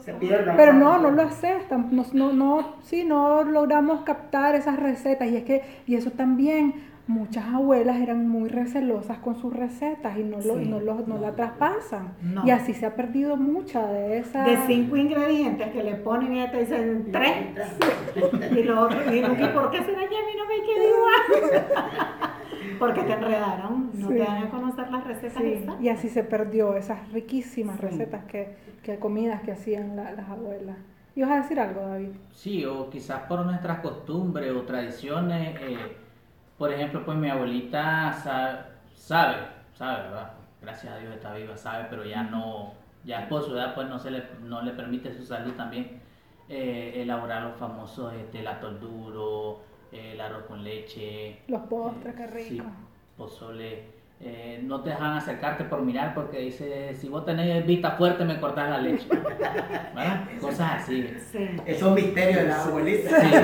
Se 0.00 0.12
pierde. 0.14 0.52
Pero 0.56 0.72
no, 0.74 0.98
no 0.98 1.10
lo 1.10 1.22
haces, 1.22 1.68
tam- 1.68 1.90
no, 1.90 2.04
no, 2.12 2.32
no, 2.32 2.68
sí, 2.82 3.04
no 3.04 3.42
logramos 3.44 4.02
captar 4.02 4.54
esas 4.54 4.78
recetas 4.78 5.28
y 5.28 5.36
es 5.36 5.44
que, 5.44 5.62
y 5.86 5.94
eso 5.96 6.10
también, 6.10 6.74
muchas 7.08 7.44
abuelas 7.54 7.98
eran 8.00 8.28
muy 8.28 8.48
recelosas 8.48 9.18
con 9.18 9.36
sus 9.36 9.52
recetas 9.54 10.18
y 10.18 10.24
no, 10.24 10.38
lo, 10.38 10.58
Sí. 10.58 10.68
no, 10.68 10.80
lo- 10.80 11.04
no 11.06 11.18
la 11.18 11.32
traspasan. 11.36 12.14
No. 12.20 12.44
Y 12.44 12.50
así 12.50 12.74
se 12.74 12.84
ha 12.84 12.96
perdido 12.96 13.36
mucha 13.36 13.86
de 13.86 14.18
esa... 14.18 14.42
De 14.42 14.56
cinco 14.66 14.96
ingredientes 14.96 15.68
que 15.68 15.82
le 15.84 15.94
ponen 15.94 16.34
y 16.36 16.50
te 16.50 16.58
dicen 16.58 17.08
tres. 17.12 17.32
Y 18.56 18.62
lo 18.64 18.80
otro, 18.82 18.98
y 19.14 19.20
¿por 19.22 19.70
qué 19.70 19.78
será 19.84 20.00
que 20.08 20.16
a 20.16 20.24
mí 20.26 20.32
no 20.36 20.46
me 20.46 20.62
queda 20.66 20.84
igual? 20.94 21.64
Porque 22.78 23.02
te 23.02 23.12
enredaron, 23.12 23.90
no 23.94 24.08
Sí. 24.08 24.14
te 24.14 24.18
dan 24.20 24.42
a 24.44 24.50
conocer 24.50 24.90
las 24.90 25.04
recetas 25.04 25.42
Sí, 25.42 25.48
exactas. 25.52 25.82
y 25.84 25.88
así 25.88 26.08
se 26.08 26.22
perdió 26.24 26.76
esas 26.76 27.10
riquísimas 27.12 27.76
Sí. 27.76 27.82
recetas 27.82 28.24
que, 28.24 28.56
que 28.82 28.98
comidas 28.98 29.42
que 29.42 29.52
hacían 29.52 29.96
la- 29.96 30.12
las 30.12 30.28
abuelas. 30.28 30.76
¿Y 31.14 31.22
vas 31.22 31.30
a 31.30 31.36
decir 31.36 31.58
algo, 31.58 31.80
David? 31.80 32.10
Sí, 32.32 32.64
o 32.66 32.90
quizás 32.90 33.20
por 33.22 33.44
nuestras 33.46 33.78
costumbres 33.80 34.52
o 34.52 34.62
tradiciones. 34.62 35.56
eh, 35.60 35.96
por 36.58 36.72
ejemplo, 36.72 37.04
pues 37.04 37.16
mi 37.18 37.28
abuelita 37.28 38.12
sabe, 38.14 38.58
sabe, 38.94 39.36
sabe, 39.74 40.02
¿verdad? 40.04 40.32
Gracias 40.62 40.92
a 40.94 40.98
Dios 40.98 41.14
está 41.14 41.34
viva, 41.34 41.56
sabe, 41.56 41.86
pero 41.90 42.04
ya 42.04 42.22
no, 42.22 42.72
ya 43.04 43.28
por 43.28 43.42
su 43.42 43.54
edad 43.54 43.74
pues 43.74 43.88
no 43.88 43.98
se 43.98 44.10
le, 44.10 44.22
no 44.42 44.62
le 44.62 44.72
permite 44.72 45.12
su 45.12 45.22
salud 45.22 45.52
también 45.52 46.00
eh, 46.48 46.92
elaborar 47.02 47.42
los 47.42 47.56
famosos 47.56 48.12
este, 48.14 48.40
el 48.40 48.46
atol 48.46 48.80
duro, 48.80 49.60
el 49.92 50.20
arroz 50.20 50.44
con 50.46 50.62
leche. 50.64 51.38
Los 51.48 51.62
postres, 51.62 52.14
qué 52.14 52.24
eh, 52.24 52.44
sí, 52.44 52.50
rico. 52.50 52.66
pozole. 53.16 53.96
Eh, 54.18 54.60
no 54.62 54.80
te 54.80 54.88
dejan 54.88 55.12
acercarte 55.12 55.64
por 55.64 55.82
mirar 55.82 56.14
porque 56.14 56.38
dice, 56.38 56.94
si 56.94 57.06
vos 57.06 57.26
tenés 57.26 57.66
vista 57.66 57.90
fuerte 57.92 58.24
me 58.24 58.40
cortás 58.40 58.70
la 58.70 58.78
leche. 58.80 59.06
¿Verdad? 59.10 60.24
Cosas 60.40 60.82
así. 60.82 61.06
Sí. 61.30 61.46
Esos 61.66 61.94
misterios 61.94 62.42
de 62.42 62.48
la 62.48 62.64
abuelita. 62.64 63.20
Sí. 63.20 63.26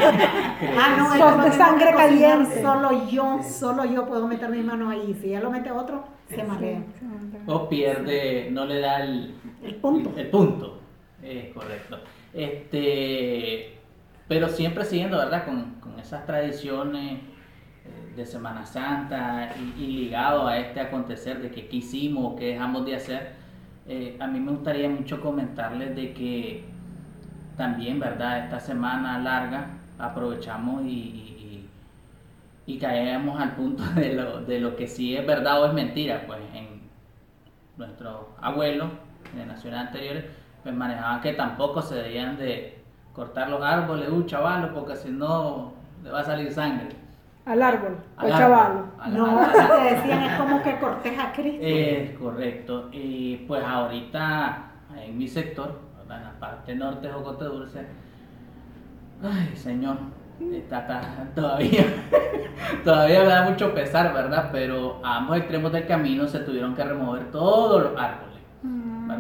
Ah, 0.75 0.95
no, 0.97 1.13
es 1.13 1.45
que 1.45 1.51
de 1.51 1.57
sangre 1.57 1.93
caliente. 1.95 2.63
Solo 2.63 3.09
yo, 3.09 3.41
solo 3.43 3.85
yo 3.85 4.07
puedo 4.07 4.27
meter 4.27 4.49
mis 4.49 4.65
manos 4.65 4.93
ahí. 4.93 5.13
Si 5.21 5.29
ya 5.31 5.41
lo 5.41 5.51
mete 5.51 5.71
otro, 5.71 6.05
se 6.29 6.43
marea. 6.43 6.83
O 7.47 7.69
pierde, 7.69 8.49
no 8.51 8.65
le 8.65 8.81
da 8.81 9.03
el, 9.03 9.35
El 9.63 9.75
punto. 9.75 10.13
el 10.17 10.29
punto. 10.29 10.79
Es 11.23 11.53
correcto. 11.53 11.99
Este, 12.33 13.79
pero 14.29 14.49
siempre 14.49 14.85
siguiendo, 14.85 15.19
¿verdad? 15.19 15.45
Con, 15.45 15.75
con 15.81 15.99
esas 15.99 16.27
tradiciones 16.27 17.21
eh, 17.85 18.15
de 18.17 18.27
Semana 18.27 18.67
Santa 18.67 19.55
y, 19.79 19.87
ligado 19.87 20.47
a 20.47 20.59
este 20.59 20.81
acontecer 20.81 21.41
de 21.43 21.51
que 21.51 21.69
qué 21.69 21.77
hicimos, 21.79 22.39
qué 22.39 22.47
dejamos 22.49 22.85
de 22.87 22.97
hacer, 22.97 23.33
eh, 23.87 24.17
a 24.21 24.27
mí 24.27 24.41
me 24.41 24.53
gustaría 24.53 24.89
mucho 24.89 25.21
comentarles 25.21 25.95
de 25.97 26.13
que 26.15 26.65
también, 27.57 28.01
¿verdad? 28.01 28.45
Esta 28.45 28.61
semana 28.61 29.19
larga 29.19 29.79
aprovechamos 29.99 30.85
y, 30.85 30.89
y, 30.89 31.71
y- 32.67 32.79
caemos 32.79 33.41
al 33.41 33.55
punto 33.55 33.85
de 33.95 34.15
lo, 34.15 34.43
de 34.45 34.61
lo 34.61 34.77
que 34.77 34.87
sí 34.89 35.17
es 35.17 35.27
verdad 35.27 35.63
o 35.63 35.67
es 35.67 35.73
mentira, 35.75 36.25
pues 36.27 36.41
en 36.55 36.83
nuestros 37.77 38.27
abuelos 38.41 38.91
de 39.25 39.31
generaciones 39.41 39.81
anteriores 39.81 40.25
pues 40.63 40.75
manejaban 40.75 41.21
que 41.21 41.33
tampoco 41.35 41.83
se 41.83 41.97
debían 41.97 42.37
de 42.39 42.82
cortar 43.13 43.49
los 43.51 43.63
árboles, 43.63 44.09
un 44.09 44.27
chaval, 44.27 44.71
porque 44.73 44.97
si 44.97 45.11
no 45.11 45.73
le 46.03 46.11
va 46.11 46.21
a 46.21 46.25
salir 46.25 46.53
sangre. 46.53 46.89
Al 47.45 47.61
árbol, 47.61 47.97
Al 48.17 48.27
al 48.27 48.33
árbol, 48.33 48.57
chaval. 48.57 48.85
al- 49.01 49.15
No, 49.17 49.27
al- 49.41 49.69
lo 49.69 49.77
que 49.89 49.95
decían 49.95 50.23
es 50.23 50.39
como 50.39 50.63
que 50.63 50.79
cortes 50.79 51.19
a 51.19 51.33
Cristo. 51.33 51.59
Es 51.63 52.19
correcto. 52.19 52.89
Y 52.93 53.37
pues 53.49 53.65
ahorita 53.65 54.59
en 55.05 55.19
mi 55.19 55.27
sector, 55.27 55.79
¿verdad? 55.99 56.19
en 56.19 56.25
la 56.25 56.41
parte 56.41 56.75
norte 56.77 57.07
de 57.09 57.13
Jocote 57.13 57.45
Dulce, 57.47 57.87
ay 59.23 59.57
señor, 59.57 59.97
está, 60.53 60.81
está- 60.81 61.01
todavía, 61.35 61.85
todavía 62.85 63.21
me 63.21 63.27
da 63.29 63.43
mucho 63.51 63.75
pesar, 63.75 64.13
¿verdad? 64.13 64.49
Pero 64.53 65.01
a 65.05 65.17
ambos 65.19 65.37
extremos 65.39 65.73
del 65.73 65.87
camino 65.87 66.27
se 66.29 66.41
tuvieron 66.41 66.75
que 66.75 66.85
remover 66.85 67.31
todos 67.31 67.83
los 67.83 68.01
árboles, 68.01 68.32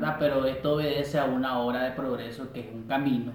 ¿verdad? 0.03 0.17
Pero 0.19 0.45
esto 0.47 0.75
obedece 0.75 1.19
a 1.19 1.25
una 1.25 1.59
obra 1.61 1.85
de 1.85 1.93
progreso 1.93 2.53
que 2.53 2.61
es 2.61 2.75
un 2.75 2.83
camino. 2.89 3.33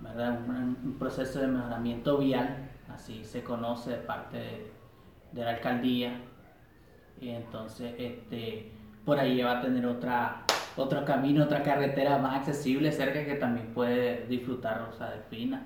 ¿verdad? 0.00 0.38
Un, 0.48 0.76
un 0.84 0.98
proceso 0.98 1.40
de 1.40 1.46
mejoramiento 1.48 2.18
vial, 2.18 2.70
así 2.92 3.24
se 3.24 3.42
conoce 3.42 3.90
de 3.90 3.96
parte 3.98 4.36
de, 4.38 4.72
de 5.32 5.44
la 5.44 5.50
alcaldía. 5.50 6.20
Y 7.20 7.28
entonces, 7.30 7.94
este, 7.98 8.72
por 9.04 9.18
ahí 9.18 9.40
va 9.42 9.58
a 9.58 9.60
tener 9.62 9.86
otra, 9.86 10.42
otro 10.76 11.04
camino, 11.04 11.44
otra 11.44 11.62
carretera 11.62 12.18
más 12.18 12.36
accesible 12.36 12.90
cerca 12.92 13.24
que 13.24 13.34
también 13.34 13.68
puede 13.74 14.26
disfrutar 14.28 14.84
Rosa 14.86 15.10
Delfina. 15.10 15.62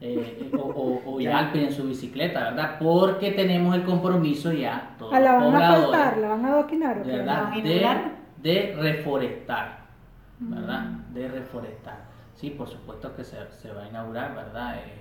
eh, 0.00 0.50
o, 0.52 0.58
o, 0.62 1.02
o 1.14 1.20
ir 1.20 1.30
al 1.30 1.52
pie 1.52 1.64
en 1.66 1.72
su 1.72 1.84
bicicleta, 1.84 2.40
¿verdad? 2.50 2.76
Porque 2.78 3.32
tenemos 3.32 3.74
el 3.74 3.82
compromiso 3.84 4.52
ya, 4.52 4.94
todos 4.98 5.12
Ah, 5.14 5.20
la 5.20 5.32
van 5.34 5.54
a 5.56 5.60
faltar, 5.60 6.18
la 6.18 6.28
van 6.28 6.44
a 6.44 6.48
adoquinar. 6.52 6.98
¿o 6.98 7.02
qué? 7.02 7.10
¿verdad? 7.12 7.26
¿La 7.26 7.42
van 7.42 7.52
a 7.52 8.19
De, 8.42 8.76
reforestar, 8.78 9.80
¿verdad? 10.38 10.82
Mm. 10.82 11.14
De 11.14 11.28
reforestar. 11.28 12.10
Sí, 12.34 12.50
por 12.50 12.68
supuesto 12.68 13.14
que 13.14 13.24
se, 13.24 13.36
se 13.52 13.72
va 13.72 13.82
a 13.82 13.88
inaugurar, 13.88 14.34
¿verdad? 14.34 14.76
Eh, 14.76 15.00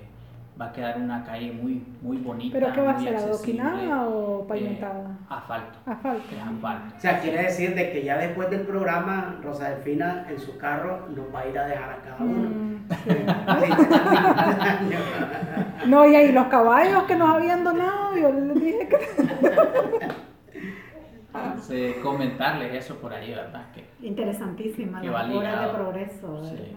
va 0.60 0.65
a 0.65 0.73
quedar 0.73 0.97
una 0.97 1.23
calle 1.23 1.54
muy, 1.54 1.82
muy 2.02 2.17
bonita. 2.17 2.60
¿Pero 2.60 2.73
qué 2.73 2.82
va 2.82 2.91
a 2.91 2.99
ser? 2.99 3.15
¿Adoquinada 3.15 4.08
o 4.08 4.41
eh, 4.41 4.45
pavimentada? 4.47 5.17
asfalto. 5.30 5.80
Asfalto. 5.86 6.36
Es 6.36 6.41
asfalto. 6.41 6.95
O 6.97 6.99
sea, 6.99 7.19
quiere 7.21 7.43
decir 7.43 7.75
de 7.75 7.91
que 7.91 8.04
ya 8.04 8.17
después 8.17 8.49
del 8.49 8.62
programa, 8.62 9.39
Rosa 9.41 9.69
Delfina 9.69 10.25
en 10.30 10.39
su 10.39 10.58
carro 10.58 11.08
nos 11.15 11.34
va 11.34 11.41
a 11.41 11.47
ir 11.47 11.58
a 11.58 11.65
dejar 11.65 11.89
a 11.91 12.02
cada 12.02 12.17
uno. 12.19 12.49
Mm, 12.49 12.88
sí. 13.04 13.10
No, 15.88 16.06
y 16.06 16.13
ahí 16.13 16.34
los 16.34 16.47
caballos 16.47 17.04
que 17.04 17.15
nos 17.15 17.30
habían 17.30 17.63
donado, 17.63 18.15
yo 18.17 18.32
les 18.32 18.54
dije 18.56 18.89
que... 18.89 18.99
Entonces, 21.47 21.95
comentarles 21.97 22.73
eso 22.73 22.95
por 22.97 23.13
ahí, 23.13 23.30
¿verdad? 23.34 23.65
Que 23.73 23.86
Interesantísima, 24.06 25.02
Que 25.02 25.08
la 25.08 25.13
va 25.13 25.34
obra 25.38 25.62
de 25.67 25.73
progreso. 25.73 26.43
Sí. 26.45 26.52
¿verdad? 26.56 26.67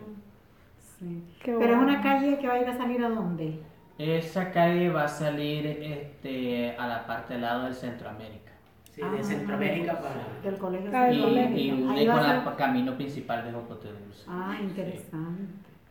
Sí. 0.99 1.25
Qué 1.43 1.57
Pero 1.59 1.75
es 1.75 1.79
una 1.83 2.01
calle 2.03 2.39
que 2.39 2.47
va 2.49 2.55
a 2.55 2.59
ir 2.61 2.69
a 2.69 2.77
salir 2.77 3.05
a 3.05 3.09
dónde? 3.09 3.61
esa 3.99 4.51
calle 4.51 4.89
va 4.91 5.05
a 5.05 5.09
salir 5.09 5.65
este, 5.67 6.75
a 6.77 6.87
la 6.89 7.07
parte 7.07 7.35
del 7.35 7.43
lado 7.43 7.65
del 7.65 7.75
Centroamérica. 7.75 8.51
Sí, 8.91 9.01
de 9.01 9.23
Centroamérica 9.23 9.99
para... 10.01 10.27
Del 10.43 10.59
colegio 10.59 10.91
Ah, 10.93 11.05
del 11.07 11.57
Y, 11.57 11.69
y 11.69 11.71
une 11.73 12.07
con 12.07 12.19
el 12.19 12.43
ser- 12.43 12.55
camino 12.57 12.95
principal 12.97 13.45
de 13.45 13.53
Jocote 13.53 13.89
Dulce. 13.89 14.25
Ah, 14.29 14.55
Sí. 14.59 14.65
interesante. 14.65 15.43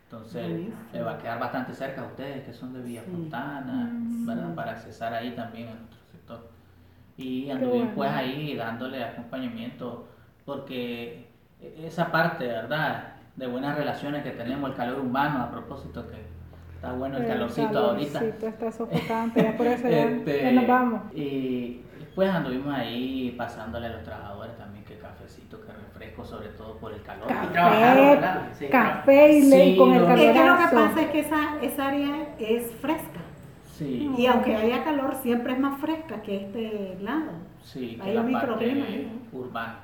Entonces, 0.04 0.42
Buenísimo. 0.46 0.76
le 0.94 1.02
va 1.04 1.12
a 1.14 1.18
quedar 1.20 1.40
bastante 1.40 1.74
cerca 1.74 2.02
a 2.02 2.06
ustedes 2.06 2.44
que 2.44 2.54
son 2.54 2.74
de 2.74 2.82
Villa 2.82 3.02
Sí. 3.06 3.12
Fontana, 3.12 3.90
Mm. 3.94 4.26
¿verdad? 4.28 4.56
Para 4.56 4.72
accesar 4.74 5.14
ahí 5.14 5.32
también 5.32 5.70
a 5.70 5.72
nuestro. 5.76 6.01
Y 7.18 7.46
Qué 7.46 7.52
anduvimos 7.52 7.80
bueno. 7.80 7.92
pues 7.96 8.12
ahí 8.12 8.56
dándole 8.56 9.04
acompañamiento, 9.04 10.08
porque 10.46 11.28
esa 11.84 12.12
parte, 12.12 12.48
¿verdad? 12.48 13.14
De 13.36 13.48
buenas 13.48 13.78
relaciones 13.78 14.24
que 14.24 14.32
tenemos, 14.32 14.70
el 14.72 14.76
calor 14.76 15.00
humano, 15.00 15.42
a 15.44 15.52
propósito 15.52 16.08
que 16.10 16.18
está 16.76 16.92
bueno 16.94 17.18
el 17.18 17.28
calorcito 17.28 17.78
ahorita. 17.80 18.20
calorcito 18.20 18.48
está 18.48 18.72
sofocante, 18.72 19.44
ya 19.44 19.56
por 19.58 19.68
eso 19.68 19.88
ya, 19.88 20.04
Este, 20.04 20.42
ya 20.44 20.52
nos 20.52 20.68
vamos. 20.68 21.02
Y 21.14 21.82
pues 22.16 22.30
anduvimos 22.30 22.74
ahí 22.74 23.34
pasándole 23.38 23.86
a 23.88 23.90
los 23.92 24.04
trabajadores 24.04 24.58
también 24.58 24.84
que 24.84 24.98
cafecito, 24.98 25.62
que 25.62 25.72
refresco, 25.72 26.26
sobre 26.26 26.50
todo 26.50 26.76
por 26.78 26.92
el 26.94 27.02
calor. 27.04 27.28
Café, 27.28 27.48
trabajaron, 27.54 28.10
¿verdad? 28.10 28.42
Sí, 28.58 28.68
Café 28.68 29.32
y 29.32 29.42
ley 29.50 29.72
Sí, 29.74 29.78
con 29.78 29.94
el 29.94 30.02
lo- 30.02 30.10
Es 30.10 30.16
que 30.34 30.46
lo 30.46 30.58
que 30.58 30.76
pasa 30.76 31.02
es 31.02 31.08
que 31.10 31.20
esa, 31.20 31.62
esa 31.62 31.88
área 31.88 32.28
es 32.40 32.72
fresca. 32.82 33.21
Sí, 33.82 34.14
Y 34.16 34.26
aunque 34.28 34.56
haya 34.56 34.84
calor, 34.84 35.16
siempre 35.24 35.54
es 35.54 35.60
más 35.60 35.80
fresca 35.82 36.22
que 36.22 36.36
este 36.46 36.98
lado. 37.02 37.32
sí, 37.64 37.98
que 38.02 38.10
Hay 38.10 38.14
la 38.16 38.22
parte 38.22 38.36
microclima 38.38 38.86
ahí. 38.86 39.22
urbana. 39.34 39.80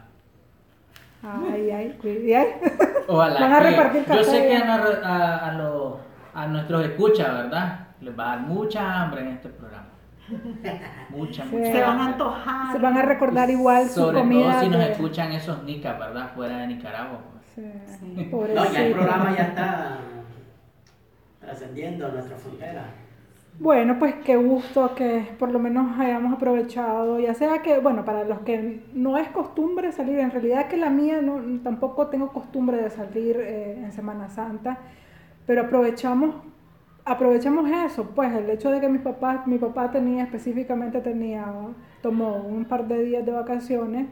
Ay, 1.24 1.72
ay, 1.72 2.00
ay. 2.36 2.48
Ojalá 3.08 3.40
Van 3.40 3.54
a 3.54 3.60
que- 3.60 3.70
repartir 3.72 4.06
yo 4.08 4.24
sé 4.24 4.48
que 4.48 4.56
a, 4.56 4.66
nar- 4.66 5.04
a, 5.04 5.48
a 5.50 5.54
los- 5.54 5.96
a 6.36 6.46
nuestros 6.48 6.86
escuchas, 6.86 7.28
¿verdad? 7.34 7.88
Les 8.02 8.18
va 8.18 8.34
a 8.34 8.36
dar 8.36 8.46
mucha 8.46 9.02
hambre 9.02 9.22
en 9.22 9.28
este 9.30 9.50
programa. 9.50 9.88
Mucha, 11.10 11.44
Sí. 11.46 11.50
mucha 11.56 11.72
Se 11.72 11.82
van 11.82 12.00
a 12.00 12.06
antojar. 12.08 12.72
Se 12.74 12.78
van 12.80 12.98
a 12.98 13.02
recordar 13.02 13.50
igual 13.50 13.88
su 13.90 14.02
Sobre 14.02 14.20
comida. 14.20 14.52
todo 14.52 14.60
si 14.62 14.70
nos 14.70 14.80
de- 14.80 14.92
escuchan 14.92 15.32
esos 15.32 15.64
nicas, 15.64 15.98
¿verdad? 15.98 16.30
Fuera 16.36 16.58
de 16.60 16.68
Nicaragua. 16.68 17.20
pues. 17.32 17.46
Sí, 17.56 17.98
Sí. 18.00 18.30
No, 18.32 18.72
ya 18.72 18.86
el 18.86 18.94
programa 18.94 19.36
ya 19.36 19.44
está 19.44 19.98
trascendiendo 21.40 22.10
nuestra 22.10 22.38
frontera. 22.38 22.86
Bueno, 23.60 23.98
pues 23.98 24.14
qué 24.24 24.36
gusto 24.38 24.94
que 24.94 25.30
por 25.40 25.50
lo 25.52 25.58
menos 25.58 25.98
hayamos 26.00 26.32
aprovechado, 26.34 27.20
ya 27.20 27.34
sea 27.34 27.64
que, 27.64 27.80
bueno, 27.80 28.06
para 28.06 28.24
los 28.24 28.42
que 28.42 28.84
no 28.94 29.18
es 29.18 29.30
costumbre 29.30 29.92
salir, 29.92 30.20
en 30.20 30.30
realidad 30.30 30.68
que 30.68 30.78
la 30.78 30.92
mía 30.92 31.22
no, 31.24 31.42
tampoco 31.64 32.06
tengo 32.08 32.32
costumbre 32.32 32.78
de 32.78 32.92
salir 32.92 33.36
eh, 33.40 33.82
en 33.84 33.92
Semana 33.94 34.30
Santa, 34.30 34.78
pero 35.48 35.64
aprovechamos, 35.64 36.36
aprovechamos 37.04 37.68
eso, 37.72 38.12
pues 38.14 38.32
el 38.34 38.48
hecho 38.52 38.70
de 38.70 38.80
que 38.80 38.90
mi 38.90 39.00
papá, 39.00 39.44
mi 39.48 39.58
papá 39.58 39.90
tenía 39.90 40.26
específicamente 40.26 41.02
tenía, 41.02 41.52
tomó 42.04 42.36
un 42.36 42.66
par 42.66 42.88
de 42.88 43.04
días 43.04 43.26
de 43.26 43.32
vacaciones 43.32 44.06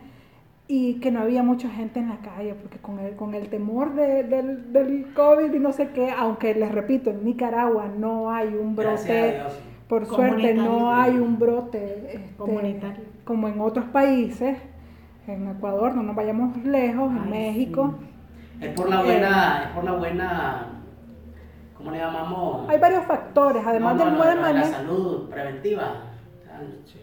y 0.67 0.95
que 0.99 1.12
no 1.12 1.19
había 1.21 1.43
mucha 1.43 1.69
gente 1.69 1.99
en 1.99 2.10
la 2.10 2.17
calle, 2.17 2.56
porque 2.56 2.78
con 2.80 2.99
el, 2.99 3.15
con 3.15 3.36
el 3.36 3.49
temor 3.49 3.93
de- 3.93 4.23
del, 4.23 4.73
del 4.73 5.13
COVID 5.13 5.54
y 5.54 5.60
no 5.60 5.71
sé 5.71 5.89
qué, 5.89 6.10
aunque 6.12 6.56
les 6.56 6.71
repito, 6.71 7.12
en 7.12 7.23
Nicaragua 7.23 7.88
no 7.88 8.32
hay 8.32 8.47
un 8.56 8.75
brote, 8.75 9.41
por 9.88 10.06
suerte 10.08 10.54
no 10.56 10.91
hay 10.93 11.17
un 11.17 11.38
brote 11.38 12.08
este, 12.15 12.36
Comunitario. 12.38 13.04
como 13.25 13.47
en 13.47 13.62
otros 13.62 13.86
países, 13.86 14.58
en 15.28 15.47
Ecuador, 15.49 15.95
no 15.95 16.01
nos 16.04 16.15
vayamos 16.15 16.58
lejos, 16.63 17.12
en 17.12 17.30
México. 17.30 17.93
sí. 17.99 18.65
Es 18.65 18.73
por 18.73 18.89
la 18.89 19.04
buena, 19.04 19.63
es 19.65 19.69
por 19.75 19.84
la 19.84 19.91
buena, 19.91 20.67
¿cómo 21.78 21.91
le 21.91 21.97
llamamos? 21.99 22.67
Hay 22.69 22.80
varios 22.80 23.04
factores, 23.06 23.62
además 23.67 23.95
No, 23.97 23.99
no, 23.99 24.06
del 24.06 24.13
no, 24.17 24.23
buen 24.23 24.36
no, 24.38 24.41
la 24.41 24.54
manejo. 24.54 24.71
salud 24.71 25.30
preventiva. 25.30 25.88
Sí. 26.86 26.99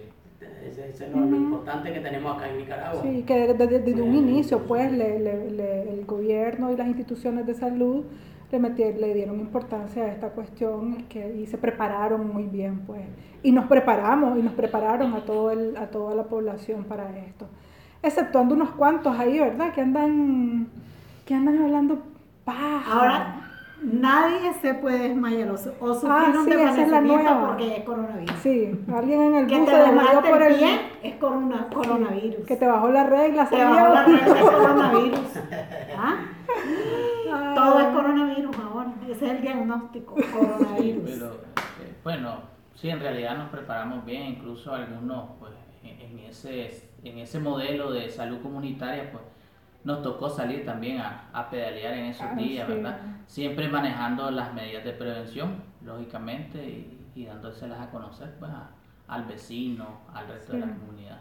Ese, 0.69 0.89
ese 0.89 1.07
es 1.07 1.13
lo, 1.13 1.21
lo 1.21 1.37
importante 1.37 1.93
que 1.93 2.01
tenemos 2.01 2.37
acá 2.37 2.49
en 2.49 2.59
Nicaragua. 2.59 3.03
Sí, 3.03 3.23
que 3.27 3.55
desde, 3.55 3.79
desde 3.81 4.03
un 4.03 4.15
inicio, 4.15 4.61
pues, 4.67 4.91
le- 4.93 5.19
le- 5.19 5.51
le- 5.51 5.83
el 5.93 6.05
gobierno 6.07 6.73
y 6.73 6.77
las 6.77 6.87
instituciones 6.87 7.47
de 7.47 7.55
salud 7.55 8.05
le, 8.51 8.61
meti- 8.61 8.95
le 8.95 9.15
dieron 9.15 9.41
importancia 9.41 10.05
a 10.05 10.09
esta 10.09 10.29
cuestión 10.31 11.05
que, 11.09 11.35
y 11.37 11.47
se 11.47 11.59
prepararon 11.59 12.33
muy 12.33 12.45
bien, 12.45 12.81
pues. 12.87 13.01
Y 13.43 13.51
nos 13.53 13.67
preparamos 13.67 14.39
y 14.39 14.43
nos 14.43 14.53
prepararon 14.53 15.15
a, 15.15 15.25
todo 15.25 15.51
el, 15.51 15.77
a 15.77 15.87
toda 15.87 16.15
la 16.15 16.25
población 16.25 16.85
para 16.85 17.17
esto. 17.19 17.47
Exceptuando 18.03 18.55
unos 18.55 18.71
cuantos 18.71 19.19
ahí, 19.19 19.39
¿verdad? 19.39 19.73
Que 19.73 19.81
andan, 19.81 20.69
que 21.25 21.35
andan 21.35 21.63
hablando 21.63 22.03
paja. 22.45 22.93
Ahora, 22.93 23.52
nadie 23.83 24.53
se 24.61 24.75
puede 24.75 25.09
desmayar 25.09 25.51
o, 25.51 25.57
su- 25.59 25.73
o 25.81 25.95
sufrir 25.95 26.11
Ah, 26.13 26.33
un 26.39 26.45
sí, 26.45 26.51
desvanecimiento 26.51 27.41
porque 27.47 27.77
es 27.77 27.85
coronavirus. 27.85 28.37
Sí, 28.43 28.85
alguien 28.95 29.21
en 29.23 29.35
el 29.37 29.47
Que 29.47 29.57
bus 29.59 29.65
te 29.67 29.71
se 29.73 29.77
desmayó 29.79 29.99
desmayaste 30.01 30.31
por 30.31 30.43
el 30.43 30.55
pie 30.57 30.81
es 31.03 31.15
corona- 31.17 31.67
coronavirus. 31.73 32.47
Que 32.47 32.57
te 32.57 32.67
bajó 32.67 32.89
la 32.89 33.05
regla, 33.05 33.49
Te 33.49 33.57
salió. 33.57 33.75
bajó 33.75 33.95
la 33.95 34.05
regla 34.05 34.27
es 34.39 34.43
coronavirus. 34.51 35.21
¿Ah? 35.97 36.17
Todo 37.55 37.81
es 37.81 37.87
coronavirus 37.89 38.57
ahora. 38.59 38.93
Ese 39.09 39.25
es 39.27 39.31
el 39.33 39.41
diagnóstico, 39.43 40.15
coronavirus. 40.33 41.03
Pero 41.05 41.27
eh, 41.27 41.95
bueno, 42.05 42.37
sí, 42.75 42.89
en 42.91 43.01
realidad 43.01 43.37
nos 43.37 43.51
preparamos 43.51 44.05
bien, 44.05 44.23
incluso 44.29 44.75
algunos, 44.75 45.31
pues, 45.39 45.53
en, 45.83 46.01
en 46.01 46.19
ese, 46.21 46.89
en 47.05 47.19
ese 47.19 47.39
modelo 47.41 47.91
de 47.93 48.09
salud 48.11 48.41
comunitaria, 48.43 49.11
pues, 49.11 49.25
nos 49.85 50.03
tocó 50.03 50.29
salir 50.31 50.65
también 50.65 51.01
a, 51.01 51.29
a 51.33 51.51
pedalear 51.51 51.95
en 51.95 52.05
esos 52.07 52.27
Ah, 52.31 52.35
días, 52.35 52.67
sí. 52.69 52.75
¿verdad? 52.75 52.99
Siempre 53.27 53.69
manejando 53.69 54.31
las 54.31 54.53
medidas 54.55 54.85
de 54.85 54.93
prevención, 54.93 55.57
lógicamente, 55.85 56.59
y, 56.65 56.99
y 57.15 57.25
dándoselas 57.27 57.81
a 57.81 57.91
conocer, 57.91 58.35
pues, 58.39 58.51
a- 58.51 58.71
al 59.09 59.25
vecino, 59.25 60.01
al 60.15 60.29
resto 60.29 60.53
de 60.53 60.61
la 60.61 60.67
comunidad. 60.67 61.19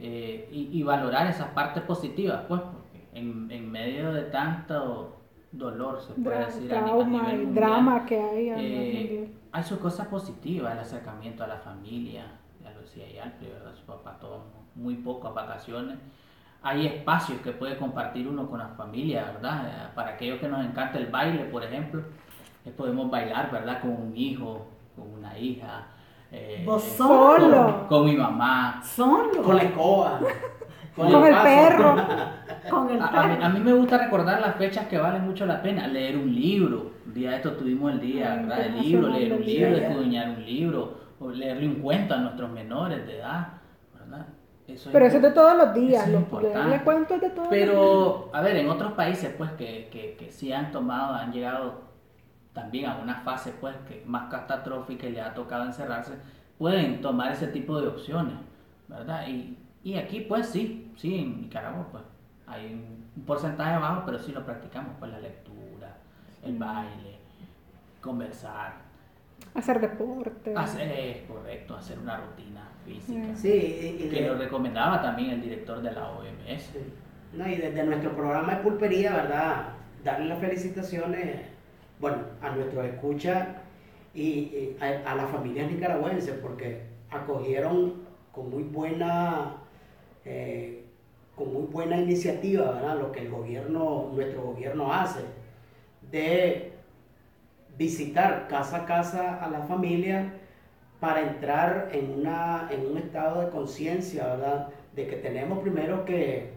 Eh, 0.00 0.48
y, 0.52 0.78
y 0.78 0.82
valorar 0.82 1.26
esas 1.26 1.48
partes 1.48 1.82
positivas, 1.82 2.42
pues, 2.46 2.60
porque 2.60 3.08
en, 3.14 3.50
en 3.50 3.70
medio 3.70 4.12
de 4.12 4.22
tanto 4.22 5.16
dolor, 5.50 6.00
se 6.00 6.12
puede 6.12 6.36
Dra- 6.36 6.46
decir, 6.46 6.74
a 6.74 6.80
ni- 6.82 6.82
a 6.82 6.84
trauma 6.92 7.22
nivel 7.22 7.46
mundial, 7.46 7.54
drama 7.70 8.06
que 8.06 8.20
hay. 8.20 8.48
eh, 8.50 9.32
hay 9.50 9.62
sus 9.64 9.78
cosas 9.78 10.06
positivas, 10.08 10.74
el 10.74 10.78
acercamiento 10.80 11.42
a 11.42 11.46
la 11.46 11.56
familia, 11.58 12.26
ya 12.62 12.70
lo 12.70 12.80
decía 12.82 13.10
Yalpi, 13.10 13.46
¿verdad? 13.46 13.74
Su 13.74 13.84
papá 13.86 14.18
todo 14.20 14.44
muy 14.74 14.96
poco 14.96 15.28
a 15.28 15.32
vacaciones. 15.32 15.96
Hay 16.62 16.86
espacios 16.86 17.40
que 17.40 17.52
puede 17.52 17.76
compartir 17.76 18.26
uno 18.26 18.48
con 18.48 18.58
la 18.58 18.68
familia, 18.68 19.30
¿verdad? 19.34 19.62
Eh, 19.66 19.88
Para 19.94 20.10
aquellos 20.10 20.40
que 20.40 20.48
nos 20.48 20.64
encanta 20.64 20.98
el 20.98 21.06
baile, 21.06 21.44
por 21.44 21.62
ejemplo, 21.62 22.02
eh, 22.64 22.70
podemos 22.76 23.10
bailar, 23.10 23.50
¿verdad? 23.50 23.80
Con 23.80 23.90
un 23.90 24.12
hijo, 24.16 24.66
con 24.96 25.08
una 25.14 25.38
hija, 25.38 25.86
eh, 26.32 26.62
Vos 26.66 26.84
eh, 26.84 26.94
solo. 26.96 27.78
con, 27.80 27.86
con 27.86 28.04
mi 28.06 28.16
mamá. 28.16 28.80
Solo. 28.82 29.42
Con 29.42 29.56
la 29.56 29.62
escoba. 29.62 30.20
Con 30.96 31.06
el 31.24 31.30
paso. 31.32 31.44
perro. 31.44 31.94
Con 32.70 32.90
el 32.90 33.00
A, 33.00 33.06
a 33.06 33.26
mí, 33.28 33.34
perro. 33.34 33.44
a 33.44 33.48
mí 33.50 33.60
me 33.60 33.72
gusta 33.72 33.98
recordar 33.98 34.40
las 34.40 34.56
fechas 34.56 34.88
que 34.88 34.98
valen 34.98 35.24
mucho 35.24 35.46
la 35.46 35.62
pena. 35.62 35.86
Leer 35.86 36.16
un 36.16 36.34
libro. 36.34 36.90
Un 37.06 37.14
día 37.14 37.30
de 37.30 37.36
esto 37.36 37.52
tuvimos 37.52 37.92
el 37.92 38.00
día, 38.00 38.32
Ah, 38.32 38.36
¿verdad? 38.42 38.60
El 38.66 38.80
libro, 38.82 39.08
leer 39.08 39.32
un 39.32 39.44
libro, 39.44 39.76
Día. 39.76 39.86
escudriñar 39.88 40.28
un 40.30 40.44
libro, 40.44 40.94
o 41.20 41.30
leerle 41.30 41.68
un 41.68 41.76
cuento 41.76 42.14
a 42.14 42.18
nuestros 42.18 42.50
menores 42.50 43.06
de 43.06 43.16
edad, 43.18 43.46
¿verdad? 43.96 44.26
Eso 44.68 44.90
Pero 44.92 45.06
eso 45.06 45.16
es 45.16 45.22
de 45.22 45.30
todos 45.32 45.56
los 45.56 45.74
días, 45.74 46.04
es 46.06 46.12
lo 46.12 46.18
importante. 46.18 46.68
le 46.68 46.82
cuento 46.84 47.14
es 47.14 47.20
de 47.22 47.30
todos 47.30 47.48
los 47.48 47.50
días. 47.50 47.68
Pero, 47.68 48.30
a 48.34 48.40
ver, 48.42 48.56
en 48.56 48.68
otros 48.68 48.92
países, 48.92 49.34
pues, 49.36 49.50
que, 49.52 49.88
que, 49.90 50.14
que 50.16 50.30
sí 50.30 50.52
han 50.52 50.70
tomado, 50.70 51.14
han 51.14 51.32
llegado 51.32 51.80
también 52.52 52.86
a 52.86 52.98
una 52.98 53.16
fase, 53.22 53.52
pues, 53.60 53.74
que 53.88 54.02
más 54.06 54.30
catastrófica 54.30 55.06
y 55.06 55.12
les 55.12 55.24
ha 55.24 55.32
tocado 55.32 55.64
encerrarse, 55.64 56.12
pueden 56.58 57.00
tomar 57.00 57.32
ese 57.32 57.46
tipo 57.48 57.80
de 57.80 57.88
opciones, 57.88 58.34
¿verdad? 58.88 59.26
Y, 59.26 59.56
y 59.82 59.96
aquí, 59.96 60.20
pues, 60.20 60.48
sí, 60.48 60.92
sí, 60.96 61.18
en 61.18 61.40
Nicaragua, 61.42 61.86
pues, 61.90 62.04
hay 62.46 62.66
un, 62.74 63.06
un 63.16 63.22
porcentaje 63.24 63.78
bajo, 63.78 64.02
pero 64.04 64.18
sí 64.18 64.32
lo 64.32 64.44
practicamos, 64.44 64.92
pues, 64.98 65.10
la 65.10 65.20
lectura, 65.20 65.96
el 66.44 66.58
baile, 66.58 67.18
conversar, 68.02 68.74
Hacer 69.54 69.80
deporte. 69.80 70.54
hacer, 70.56 70.90
es 70.90 71.22
correcto, 71.28 71.74
hacer 71.76 71.98
una 71.98 72.16
rutina 72.18 72.67
física, 72.88 73.36
Sí, 73.36 73.48
y, 73.98 74.04
y 74.04 74.08
que 74.08 74.22
de- 74.22 74.28
lo 74.28 74.36
recomendaba 74.38 75.00
también 75.02 75.30
el 75.30 75.40
director 75.42 75.80
de 75.82 75.92
la 75.92 76.10
OMS. 76.10 76.62
Sí. 76.72 76.78
No, 77.34 77.46
y 77.48 77.56
desde 77.56 77.84
nuestro 77.84 78.12
programa 78.16 78.54
de 78.56 78.62
pulpería, 78.62 79.12
¿verdad? 79.14 79.68
Darle 80.04 80.26
las 80.26 80.38
felicitaciones, 80.38 81.40
bueno, 82.00 82.18
a 82.40 82.50
nuestros 82.50 82.84
escuchas 82.86 83.48
y, 84.14 84.20
y 84.22 84.76
a, 84.80 85.10
a 85.12 85.14
las 85.14 85.30
familias 85.30 85.70
nicaragüenses, 85.70 86.34
porque 86.40 86.82
acogieron 87.10 87.94
con 88.32 88.50
muy 88.50 88.62
buena, 88.62 89.56
eh, 90.24 90.84
con 91.36 91.52
muy 91.52 91.62
buena 91.64 91.96
iniciativa, 92.00 92.72
¿verdad? 92.72 92.98
Lo 92.98 93.12
que 93.12 93.20
el 93.20 93.30
gobierno, 93.30 94.10
nuestro 94.14 94.42
gobierno 94.42 94.92
hace, 94.92 95.20
de 96.10 96.72
visitar 97.76 98.48
casa 98.48 98.78
a 98.78 98.86
casa 98.86 99.44
a 99.44 99.48
la 99.50 99.60
familia 99.60 100.32
para 101.00 101.20
entrar 101.20 101.90
en, 101.92 102.20
una, 102.20 102.68
en 102.70 102.86
un 102.86 102.98
estado 102.98 103.40
de 103.40 103.50
conciencia, 103.50 104.26
¿verdad? 104.26 104.68
De 104.94 105.06
que 105.06 105.16
tenemos 105.16 105.60
primero 105.60 106.04
que 106.04 106.50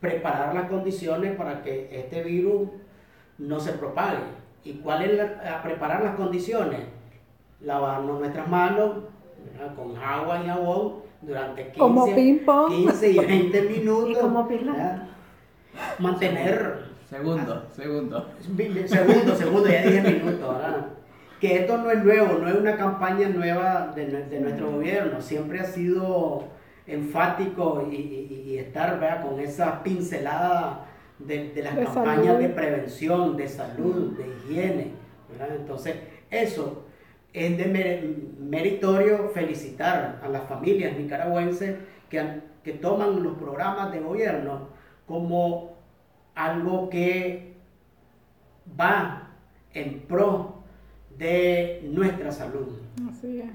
preparar 0.00 0.54
las 0.54 0.68
condiciones 0.68 1.36
para 1.36 1.62
que 1.62 1.88
este 1.90 2.22
virus 2.22 2.68
no 3.38 3.60
se 3.60 3.72
propague. 3.72 4.18
¿Y 4.64 4.74
cuál 4.74 5.02
es 5.02 5.16
la, 5.16 5.56
a 5.56 5.62
preparar 5.62 6.02
las 6.02 6.16
condiciones? 6.16 6.80
Lavarnos 7.60 8.20
nuestras 8.20 8.46
manos 8.48 9.04
¿verdad? 9.52 9.74
con 9.74 9.96
agua 9.96 10.42
y 10.42 10.46
jabón 10.46 10.94
durante 11.22 11.62
15, 11.64 11.78
Como 11.78 12.14
ping 12.14 12.44
pong. 12.44 12.68
15 12.68 13.10
y 13.10 13.18
20 13.18 13.62
minutos. 13.62 14.10
Y 14.10 14.14
como. 14.14 14.48
Mantener 15.98 16.94
Segundo, 17.14 17.62
segundo. 17.70 18.26
Segundo, 18.40 19.36
segundo, 19.36 19.68
ya 19.68 19.82
dije 19.82 20.00
minuto, 20.00 20.48
¿verdad? 20.52 20.86
Que 21.44 21.56
esto 21.58 21.76
no 21.76 21.90
es 21.90 22.02
nuevo, 22.02 22.38
no 22.38 22.48
es 22.48 22.54
una 22.54 22.74
campaña 22.78 23.28
nueva 23.28 23.92
de, 23.94 24.08
nue- 24.10 24.28
de 24.30 24.40
nuestro 24.40 24.70
gobierno, 24.72 25.20
siempre 25.20 25.60
ha 25.60 25.64
sido 25.64 26.44
enfático 26.86 27.86
y, 27.90 27.96
y- 27.96 28.44
y 28.46 28.58
estar 28.58 28.98
¿verdad? 28.98 29.28
con 29.28 29.38
esa 29.38 29.82
pincelada 29.82 30.86
de, 31.18 31.50
de 31.50 31.62
las 31.62 31.76
De 31.76 31.84
campañas 31.84 32.26
salud. 32.28 32.38
de 32.40 32.48
prevención, 32.48 33.36
de 33.36 33.46
salud, 33.48 34.16
de 34.16 34.26
higiene, 34.26 34.92
¿verdad? 35.30 35.54
Entonces, 35.56 35.96
eso 36.30 36.84
es 37.34 37.58
de 37.58 38.14
meritorio 38.40 39.28
felicitar 39.34 40.20
a 40.24 40.28
las 40.28 40.44
familias 40.44 40.96
nicaragüenses 40.96 41.76
que, 42.08 42.40
que 42.62 42.72
toman 42.72 43.22
los 43.22 43.36
programas 43.36 43.92
de 43.92 44.00
gobierno 44.00 44.68
como 45.06 45.74
algo 46.34 46.88
que 46.88 47.52
va 48.80 49.28
en 49.74 50.00
pro 50.08 50.63
de 51.18 51.88
nuestra 51.92 52.32
salud. 52.32 52.68
Así 53.10 53.40
es. 53.40 53.50